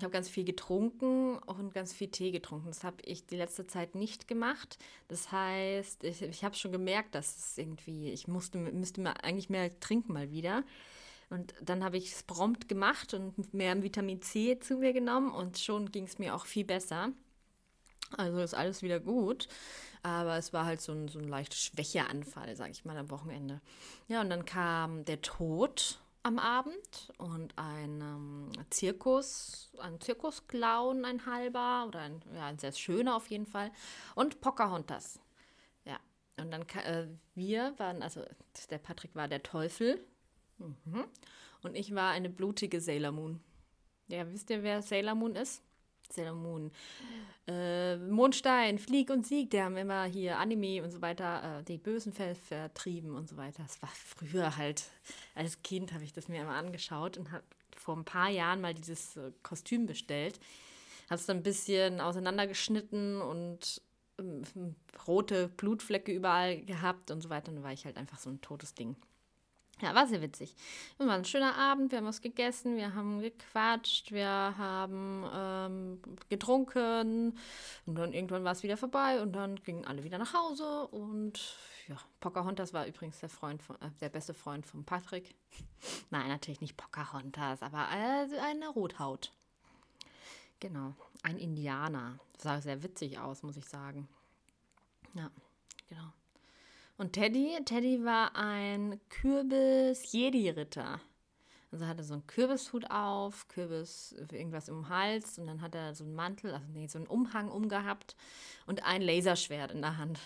ich 0.00 0.02
habe 0.02 0.12
ganz 0.12 0.30
viel 0.30 0.44
getrunken 0.44 1.38
und 1.38 1.74
ganz 1.74 1.92
viel 1.92 2.08
Tee 2.08 2.30
getrunken. 2.30 2.68
Das 2.68 2.84
habe 2.84 2.96
ich 3.04 3.26
die 3.26 3.36
letzte 3.36 3.66
Zeit 3.66 3.94
nicht 3.94 4.26
gemacht. 4.26 4.78
Das 5.08 5.30
heißt, 5.30 6.02
ich, 6.04 6.22
ich 6.22 6.42
habe 6.42 6.56
schon 6.56 6.72
gemerkt, 6.72 7.14
dass 7.14 7.36
es 7.36 7.58
irgendwie, 7.58 8.10
ich 8.10 8.26
musste, 8.26 8.56
müsste 8.56 9.02
mal 9.02 9.12
eigentlich 9.22 9.50
mehr 9.50 9.78
trinken 9.78 10.14
mal 10.14 10.30
wieder. 10.30 10.64
Und 11.30 11.54
dann 11.62 11.84
habe 11.84 11.96
ich 11.96 12.12
es 12.12 12.22
prompt 12.24 12.68
gemacht 12.68 13.14
und 13.14 13.54
mehr 13.54 13.80
Vitamin 13.82 14.20
C 14.20 14.58
zu 14.58 14.76
mir 14.76 14.92
genommen 14.92 15.32
und 15.32 15.58
schon 15.58 15.92
ging 15.92 16.04
es 16.04 16.18
mir 16.18 16.34
auch 16.34 16.44
viel 16.44 16.64
besser. 16.64 17.12
Also 18.16 18.40
ist 18.40 18.54
alles 18.54 18.82
wieder 18.82 18.98
gut. 18.98 19.48
Aber 20.02 20.36
es 20.36 20.52
war 20.52 20.64
halt 20.64 20.80
so 20.80 20.92
ein, 20.92 21.08
so 21.08 21.18
ein 21.18 21.28
leicht 21.28 21.54
Schwächeanfall, 21.54 22.56
sage 22.56 22.72
ich 22.72 22.84
mal, 22.84 22.96
am 22.96 23.10
Wochenende. 23.10 23.60
Ja, 24.08 24.22
und 24.22 24.30
dann 24.30 24.44
kam 24.44 25.04
der 25.04 25.20
Tod 25.20 26.00
am 26.22 26.38
Abend 26.38 27.12
und 27.18 27.56
ein 27.56 28.00
ähm, 28.00 28.52
Zirkus, 28.70 29.72
ein 29.78 30.00
Zirkusclown, 30.00 31.04
ein 31.04 31.26
halber 31.26 31.84
oder 31.86 32.00
ein, 32.00 32.22
ja, 32.34 32.46
ein 32.46 32.58
sehr 32.58 32.72
schöner 32.72 33.16
auf 33.16 33.30
jeden 33.30 33.46
Fall 33.46 33.70
und 34.14 34.40
Pocahontas. 34.40 35.20
Ja, 35.84 35.98
und 36.38 36.50
dann 36.50 36.62
äh, 36.84 37.06
wir 37.34 37.74
waren, 37.78 38.02
also 38.02 38.24
der 38.70 38.78
Patrick 38.78 39.14
war 39.14 39.28
der 39.28 39.42
Teufel 39.42 40.04
Mhm. 40.60 41.04
Und 41.62 41.76
ich 41.76 41.94
war 41.94 42.10
eine 42.10 42.30
blutige 42.30 42.80
Sailor 42.80 43.12
Moon. 43.12 43.40
Ja, 44.08 44.30
wisst 44.30 44.50
ihr, 44.50 44.62
wer 44.62 44.82
Sailor 44.82 45.14
Moon 45.14 45.36
ist? 45.36 45.62
Sailor 46.12 46.34
Moon. 46.34 46.72
Äh, 47.46 47.96
Mondstein, 47.96 48.78
Flieg 48.78 49.10
und 49.10 49.26
Sieg, 49.26 49.50
die 49.50 49.62
haben 49.62 49.76
immer 49.76 50.04
hier 50.04 50.38
Anime 50.38 50.82
und 50.82 50.90
so 50.90 51.00
weiter, 51.00 51.60
äh, 51.60 51.64
die 51.64 51.78
Bösen 51.78 52.12
ver 52.12 52.34
vertrieben 52.34 53.14
und 53.14 53.28
so 53.28 53.36
weiter. 53.36 53.62
Das 53.62 53.80
war 53.82 53.90
früher 53.90 54.56
halt, 54.56 54.84
als 55.34 55.62
Kind 55.62 55.92
habe 55.92 56.04
ich 56.04 56.12
das 56.12 56.28
mir 56.28 56.42
immer 56.42 56.54
angeschaut 56.54 57.16
und 57.16 57.30
habe 57.30 57.44
vor 57.76 57.96
ein 57.96 58.04
paar 58.04 58.28
Jahren 58.28 58.60
mal 58.60 58.74
dieses 58.74 59.16
äh, 59.16 59.32
Kostüm 59.42 59.86
bestellt. 59.86 60.40
Habe 61.08 61.16
es 61.16 61.26
dann 61.26 61.38
ein 61.38 61.42
bisschen 61.42 62.00
auseinandergeschnitten 62.00 63.20
und 63.20 63.82
ähm, 64.18 64.76
rote 65.06 65.48
Blutflecke 65.48 66.12
überall 66.12 66.62
gehabt 66.62 67.10
und 67.10 67.20
so 67.20 67.30
weiter. 67.30 67.48
Und 67.48 67.56
dann 67.56 67.64
war 67.64 67.72
ich 67.72 67.84
halt 67.84 67.96
einfach 67.96 68.18
so 68.18 68.30
ein 68.30 68.40
totes 68.40 68.74
Ding. 68.74 68.96
Ja, 69.80 69.94
war 69.94 70.06
sehr 70.06 70.20
witzig. 70.20 70.54
Es 70.98 71.06
war 71.06 71.14
ein 71.14 71.24
schöner 71.24 71.56
Abend, 71.56 71.90
wir 71.90 71.98
haben 71.98 72.06
was 72.06 72.20
gegessen, 72.20 72.76
wir 72.76 72.94
haben 72.94 73.20
gequatscht, 73.20 74.12
wir 74.12 74.28
haben 74.28 75.24
ähm, 75.32 76.02
getrunken 76.28 77.38
und 77.86 77.94
dann 77.94 78.12
irgendwann 78.12 78.44
war 78.44 78.52
es 78.52 78.62
wieder 78.62 78.76
vorbei 78.76 79.22
und 79.22 79.32
dann 79.32 79.56
gingen 79.56 79.86
alle 79.86 80.04
wieder 80.04 80.18
nach 80.18 80.34
Hause 80.34 80.86
und 80.88 81.56
ja, 81.88 81.96
Pocahontas 82.20 82.72
war 82.74 82.86
übrigens 82.86 83.20
der 83.20 83.30
Freund 83.30 83.62
von, 83.62 83.76
äh, 83.76 83.90
der 84.00 84.10
beste 84.10 84.34
Freund 84.34 84.66
von 84.66 84.84
Patrick. 84.84 85.34
Nein, 86.10 86.28
natürlich 86.28 86.60
nicht 86.60 86.76
Pocahontas, 86.76 87.62
aber 87.62 87.88
äh, 87.90 88.38
eine 88.38 88.68
Rothaut. 88.68 89.32
Genau, 90.60 90.94
ein 91.22 91.38
Indianer. 91.38 92.20
Sah 92.36 92.60
sehr 92.60 92.82
witzig 92.82 93.18
aus, 93.18 93.42
muss 93.42 93.56
ich 93.56 93.64
sagen. 93.64 94.08
Ja, 95.14 95.30
genau. 95.88 96.12
Und 97.00 97.14
Teddy, 97.14 97.56
Teddy 97.64 98.04
war 98.04 98.36
ein 98.36 99.00
Kürbis-Jedi-Ritter. 99.08 101.00
Also 101.72 101.86
hatte 101.86 102.04
so 102.04 102.12
einen 102.12 102.26
Kürbishut 102.26 102.90
auf, 102.90 103.48
Kürbis 103.48 104.14
irgendwas 104.30 104.68
im 104.68 104.90
Hals 104.90 105.38
und 105.38 105.46
dann 105.46 105.62
hat 105.62 105.74
er 105.74 105.94
so 105.94 106.04
einen 106.04 106.14
Mantel, 106.14 106.52
also 106.52 106.66
nee, 106.74 106.86
so 106.88 106.98
einen 106.98 107.06
Umhang 107.06 107.50
umgehabt 107.50 108.16
und 108.66 108.84
ein 108.84 109.00
Laserschwert 109.00 109.72
in 109.72 109.80
der 109.80 109.96
Hand. 109.96 110.20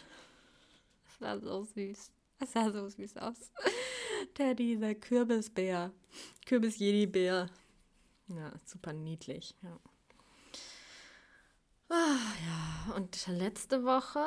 Das 1.05 1.21
war 1.21 1.39
so 1.39 1.63
süß. 1.63 2.11
Das 2.41 2.53
sah 2.53 2.73
so 2.73 2.89
süß 2.89 3.19
aus. 3.19 3.53
Teddy, 4.35 4.77
der 4.77 4.97
Kürbisbär. 4.97 5.93
Kürbis-Jedi-Bär. 6.45 7.51
Ja, 8.27 8.53
super 8.65 8.93
niedlich. 8.93 9.55
Ja. 9.63 9.79
Ah, 11.91 12.19
ja, 12.45 12.95
und 12.97 13.29
letzte 13.29 13.85
Woche 13.85 14.27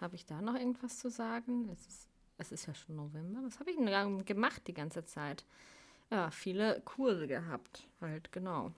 habe 0.00 0.16
ich 0.16 0.26
da 0.26 0.40
noch 0.40 0.54
irgendwas 0.54 0.98
zu 0.98 1.10
sagen? 1.10 1.68
Es 1.70 1.86
ist, 1.86 2.08
es 2.38 2.52
ist 2.52 2.66
ja 2.66 2.74
schon 2.74 2.96
November. 2.96 3.40
Was 3.44 3.60
habe 3.60 3.70
ich 3.70 3.76
denn 3.76 4.24
gemacht 4.24 4.62
die 4.66 4.74
ganze 4.74 5.04
Zeit? 5.04 5.44
Ja, 6.10 6.30
viele 6.30 6.80
Kurse 6.84 7.26
gehabt, 7.26 7.86
halt, 8.00 8.30
genau. 8.30 8.72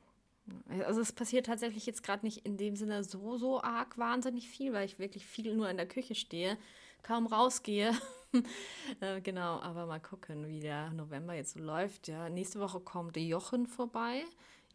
Also 0.71 1.03
es 1.03 1.13
passiert 1.13 1.45
tatsächlich 1.45 1.85
jetzt 1.85 2.03
gerade 2.03 2.25
nicht 2.25 2.47
in 2.47 2.57
dem 2.57 2.75
Sinne 2.75 3.05
so, 3.05 3.37
so 3.37 3.61
arg 3.61 3.99
wahnsinnig 3.99 4.49
viel, 4.49 4.73
weil 4.73 4.87
ich 4.87 4.99
wirklich 4.99 5.27
viel 5.27 5.55
nur 5.55 5.69
in 5.69 5.77
der 5.77 5.87
Küche 5.87 6.15
stehe, 6.15 6.57
kaum 7.03 7.27
rausgehe. 7.27 7.93
äh, 9.01 9.21
genau, 9.21 9.61
aber 9.61 9.85
mal 9.85 10.01
gucken, 10.01 10.49
wie 10.49 10.61
der 10.61 10.91
November 10.91 11.35
jetzt 11.35 11.53
so 11.53 11.61
läuft. 11.61 12.09
Ja, 12.09 12.31
nächste 12.31 12.61
Woche 12.61 12.81
kommt 12.81 13.17
Jochen 13.19 13.67
vorbei. 13.67 14.25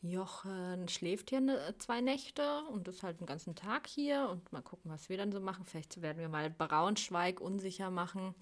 Jochen 0.04 0.90
schläft 0.90 1.30
hier 1.30 1.40
ne, 1.40 1.76
zwei 1.78 2.02
Nächte 2.02 2.64
und 2.66 2.88
ist 2.90 3.04
halt 3.04 3.22
den 3.22 3.26
ganzen 3.26 3.56
Tag 3.56 3.88
hier 3.88 4.28
und 4.30 4.52
mal 4.52 4.62
gucken, 4.62 4.92
was 4.92 5.08
wir 5.08 5.18
dann 5.18 5.32
so 5.32 5.40
machen. 5.40 5.64
Vielleicht 5.64 6.02
werden 6.02 6.20
wir 6.20 6.28
mal 6.28 6.50
Braunschweig 6.50 7.40
unsicher 7.40 7.90
machen 7.90 8.36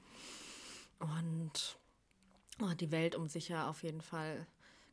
und 1.00 1.78
oh, 2.62 2.74
die 2.80 2.91
Welt 2.91 3.15
unsicher 3.15 3.69
auf 3.69 3.84
jeden 3.84 4.02
Fall. 4.02 4.47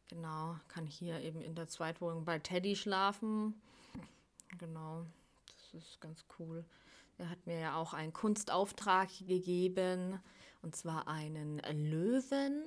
Genau, 0.08 0.56
kann 0.68 0.86
hier 0.86 1.20
eben 1.20 1.40
in 1.40 1.54
der 1.54 1.68
Zweitwohnung 1.68 2.26
bei 2.26 2.38
Teddy 2.38 2.76
schlafen. 2.76 3.60
Genau, 4.58 5.06
das 5.46 5.82
ist 5.82 6.00
ganz 6.02 6.24
cool. 6.38 6.66
Er 7.16 7.30
hat 7.30 7.46
mir 7.46 7.58
ja 7.58 7.76
auch 7.76 7.94
einen 7.94 8.12
Kunstauftrag 8.12 9.08
gegeben 9.26 10.20
und 10.60 10.76
zwar 10.76 11.08
einen 11.08 11.60
Löwen 11.60 12.64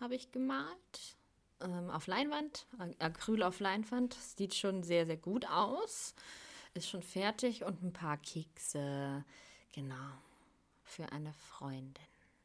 habe 0.00 0.16
ich 0.16 0.32
gemalt 0.32 1.16
ähm, 1.64 1.90
auf 1.90 2.06
Leinwand, 2.06 2.66
Acryl 2.98 3.42
auf 3.42 3.60
Leinwand. 3.60 4.14
Sieht 4.14 4.54
schon 4.54 4.82
sehr, 4.82 5.06
sehr 5.06 5.16
gut 5.16 5.46
aus. 5.48 6.14
Ist 6.74 6.88
schon 6.88 7.02
fertig 7.02 7.64
und 7.64 7.82
ein 7.82 7.92
paar 7.92 8.18
Kekse. 8.18 9.24
Genau. 9.72 10.10
Für 10.82 11.10
eine 11.12 11.32
Freundin. 11.32 12.04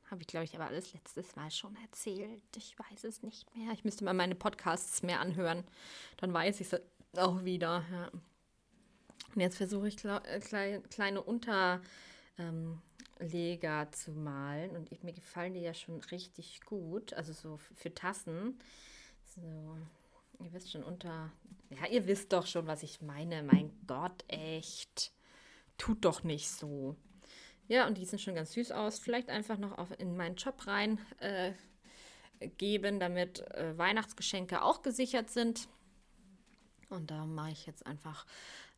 Habe 0.10 0.22
ich, 0.22 0.28
glaube 0.28 0.46
ich, 0.46 0.56
aber 0.56 0.66
alles 0.66 0.94
letztes 0.94 1.36
Mal 1.36 1.52
schon 1.52 1.76
erzählt. 1.84 2.42
Ich 2.56 2.76
weiß 2.80 3.04
es 3.04 3.22
nicht 3.22 3.56
mehr. 3.56 3.72
Ich 3.74 3.84
müsste 3.84 4.04
mal 4.04 4.14
meine 4.14 4.34
Podcasts 4.36 5.04
mehr 5.04 5.20
anhören. 5.20 5.64
Dann 6.18 6.34
weiß 6.34 6.62
ich 6.62 6.74
es 6.74 6.82
auch 7.18 7.44
wieder. 7.44 7.84
Ja. 7.92 8.10
Und 9.36 9.42
jetzt 9.42 9.58
versuche 9.58 9.88
ich 9.88 10.04
äh, 10.04 10.82
kleine, 10.90 11.22
Unterleger 11.22 11.82
ähm, 12.40 12.82
zu 13.92 14.12
malen. 14.12 14.76
Und 14.76 15.04
mir 15.04 15.14
gefallen 15.14 15.54
die 15.54 15.62
ja 15.62 15.76
schon 15.76 16.02
richtig 16.06 16.62
gut. 16.66 17.14
Also 17.14 17.34
so 17.34 17.58
für 17.58 17.94
Tassen. 17.94 18.60
So, 19.36 19.78
ihr 20.40 20.54
wisst 20.54 20.72
schon 20.72 20.84
unter. 20.84 21.32
Ja, 21.70 21.88
ihr 21.88 22.08
wisst 22.08 22.34
doch 22.34 22.48
schon, 22.48 22.68
was 22.68 22.84
ich 22.84 23.02
meine. 23.02 23.44
Mein 23.44 23.72
Gott, 23.86 24.24
echt. 24.28 25.12
Tut 25.78 26.04
doch 26.04 26.24
nicht 26.24 26.50
so. 26.50 26.96
Ja, 27.68 27.86
und 27.86 27.98
die 27.98 28.06
sehen 28.06 28.20
schon 28.20 28.36
ganz 28.36 28.54
süß 28.54 28.72
aus. 28.72 28.98
Vielleicht 28.98 29.30
einfach 29.30 29.60
noch 29.60 29.78
auf, 29.78 29.88
in 30.00 30.18
meinen 30.18 30.38
Shop 30.38 30.66
rein 30.66 31.00
äh, 31.20 31.54
geben, 32.58 33.00
damit 33.00 33.42
äh, 33.52 33.78
Weihnachtsgeschenke 33.78 34.64
auch 34.64 34.82
gesichert 34.82 35.30
sind. 35.30 35.70
Und 36.90 37.12
da 37.12 37.26
mache 37.26 37.52
ich 37.52 37.68
jetzt 37.68 37.86
einfach 37.86 38.26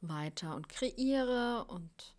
weiter 0.02 0.56
und 0.56 0.68
kreiere 0.68 1.66
und 1.70 2.14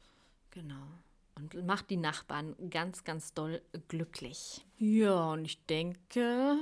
genau. 0.50 0.86
Und 1.34 1.66
mache 1.66 1.84
die 1.84 1.96
Nachbarn 1.96 2.56
ganz, 2.70 3.04
ganz 3.04 3.34
doll 3.34 3.60
glücklich. 3.88 4.64
Ja, 4.78 5.32
und 5.32 5.44
ich 5.44 5.64
denke, 5.66 6.56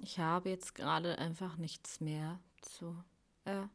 ich 0.00 0.18
habe 0.18 0.50
jetzt 0.50 0.74
gerade 0.74 1.18
einfach 1.18 1.56
nichts 1.56 2.00
mehr 2.00 2.40
zu 2.60 2.96
erzählen. 3.44 3.70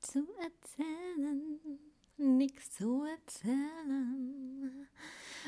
Zu 0.00 0.26
erzählen. 0.40 1.78
Nichts 2.16 2.72
zu 2.72 3.04
erzählen. 3.04 4.88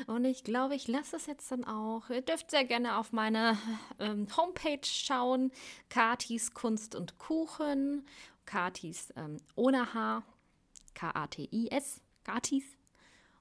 Und 0.07 0.25
ich 0.25 0.43
glaube, 0.43 0.75
ich 0.75 0.87
lasse 0.87 1.15
es 1.15 1.25
jetzt 1.25 1.51
dann 1.51 1.63
auch. 1.63 2.09
Ihr 2.09 2.21
dürft 2.21 2.51
sehr 2.51 2.65
gerne 2.65 2.97
auf 2.97 3.11
meine 3.11 3.57
ähm, 3.99 4.27
Homepage 4.35 4.83
schauen. 4.83 5.51
Katis 5.89 6.53
Kunst 6.53 6.95
und 6.95 7.17
Kuchen. 7.17 8.05
Katis 8.45 9.13
ähm, 9.15 9.37
ohne 9.55 9.93
H. 9.93 10.23
K-A-T-I-S. 10.93 12.01
Katis 12.23 12.63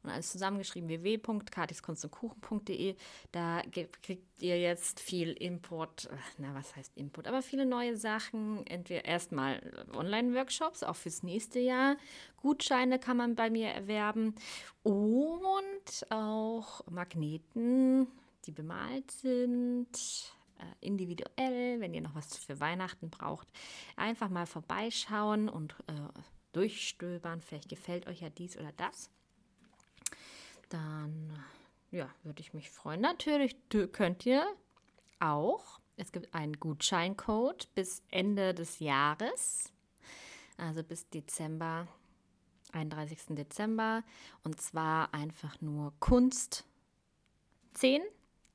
und 0.05 0.11
alles 0.11 0.31
zusammengeschrieben 0.31 0.89
www.katiskunstundkuchen.de. 0.89 2.95
Da 3.33 3.63
kriegt 4.03 4.43
ihr 4.43 4.61
jetzt 4.61 5.01
viel 5.01 5.33
Input, 5.33 6.07
äh, 6.07 6.17
na 6.39 6.55
was 6.55 6.77
heißt 6.77 6.97
Input, 6.97 7.27
aber 7.27 7.43
viele 7.43 7.67
neue 7.67 7.97
Sachen. 7.97 8.67
Entweder 8.67 9.05
erstmal 9.05 9.87
Online-Workshops, 9.95 10.83
auch 10.83 10.97
fürs 10.97 11.23
nächste 11.23 11.59
Jahr. 11.59 11.97
Gutscheine 12.37 12.99
kann 12.99 13.17
man 13.17 13.35
bei 13.35 13.51
mir 13.51 13.69
erwerben 13.69 14.35
und 14.83 16.07
auch 16.11 16.87
Magneten, 16.91 18.07
die 18.45 18.53
bemalt 18.53 19.11
sind 19.11 19.89
äh, 20.59 20.65
individuell, 20.81 21.81
wenn 21.81 21.95
ihr 21.95 22.03
noch 22.03 22.15
was 22.15 22.37
für 22.37 22.61
Weihnachten 22.61 23.11
braucht, 23.11 23.49
einfach 23.97 24.29
mal 24.29 24.47
vorbeischauen 24.47 25.49
und 25.49 25.75
äh, 25.87 25.93
durchstöbern. 26.53 27.41
Vielleicht 27.41 27.69
gefällt 27.69 28.07
euch 28.07 28.21
ja 28.21 28.31
dies 28.31 28.59
oder 28.59 28.73
das 28.77 29.11
dann 30.75 31.39
ja, 31.93 32.11
würde 32.25 32.41
ich 32.41 32.53
mich 32.53 32.69
freuen. 32.71 33.01
Natürlich 33.01 33.57
könnt 33.93 34.27
ihr 34.27 34.45
auch, 35.21 35.79
es 35.97 36.11
gibt 36.11 36.35
einen 36.35 36.59
Gutscheincode 36.59 37.73
bis 37.75 38.03
Ende 38.11 38.53
des 38.53 38.81
Jahres, 38.81 39.73
also 40.57 40.83
bis 40.83 41.09
Dezember, 41.09 41.87
31. 42.73 43.37
Dezember, 43.37 44.03
und 44.43 44.61
zwar 44.61 45.15
einfach 45.15 45.61
nur 45.61 45.93
Kunst 46.01 46.65
10. 47.75 48.03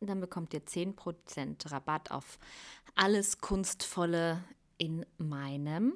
Dann 0.01 0.19
bekommt 0.19 0.53
ihr 0.53 0.65
10% 0.65 1.71
Rabatt 1.71 2.11
auf 2.11 2.37
alles 2.95 3.39
Kunstvolle 3.39 4.43
in 4.77 5.05
meinem 5.17 5.93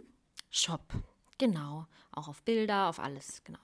Shop. 0.49 0.93
Genau, 1.37 1.87
auch 2.11 2.29
auf 2.29 2.43
Bilder, 2.43 2.87
auf 2.87 2.99
alles, 2.99 3.43
genau. 3.43 3.59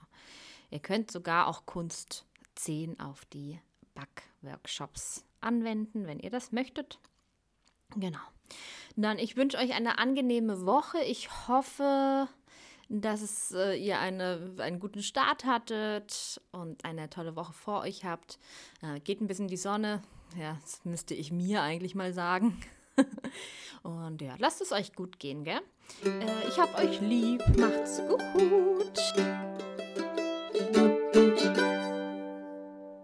Ihr 0.70 0.80
könnt 0.80 1.10
sogar 1.10 1.46
auch 1.46 1.66
Kunst 1.66 2.26
10 2.62 3.00
auf 3.00 3.24
die 3.26 3.58
Backworkshops 3.94 5.24
anwenden, 5.40 6.06
wenn 6.06 6.20
ihr 6.20 6.30
das 6.30 6.52
möchtet. 6.52 6.98
Genau. 7.96 8.18
Dann, 8.96 9.18
ich 9.18 9.36
wünsche 9.36 9.58
euch 9.58 9.72
eine 9.74 9.98
angenehme 9.98 10.66
Woche. 10.66 10.98
Ich 11.02 11.48
hoffe, 11.48 12.28
dass 12.88 13.22
es, 13.22 13.52
äh, 13.52 13.74
ihr 13.74 13.98
eine, 13.98 14.54
einen 14.58 14.80
guten 14.80 15.02
Start 15.02 15.44
hattet 15.44 16.40
und 16.52 16.84
eine 16.84 17.08
tolle 17.08 17.36
Woche 17.36 17.52
vor 17.52 17.80
euch 17.82 18.04
habt. 18.04 18.38
Äh, 18.82 19.00
geht 19.00 19.20
ein 19.20 19.26
bisschen 19.26 19.48
die 19.48 19.56
Sonne. 19.56 20.02
Ja, 20.38 20.58
das 20.62 20.84
müsste 20.84 21.14
ich 21.14 21.32
mir 21.32 21.62
eigentlich 21.62 21.94
mal 21.94 22.12
sagen. 22.12 22.60
und 23.82 24.20
ja, 24.20 24.34
lasst 24.38 24.60
es 24.60 24.72
euch 24.72 24.92
gut 24.94 25.18
gehen, 25.18 25.44
gell? 25.44 25.60
Äh, 26.04 26.48
ich 26.48 26.58
hab 26.58 26.76
euch 26.78 27.00
lieb. 27.00 27.42
Macht's 27.56 28.02
gut. 28.06 29.69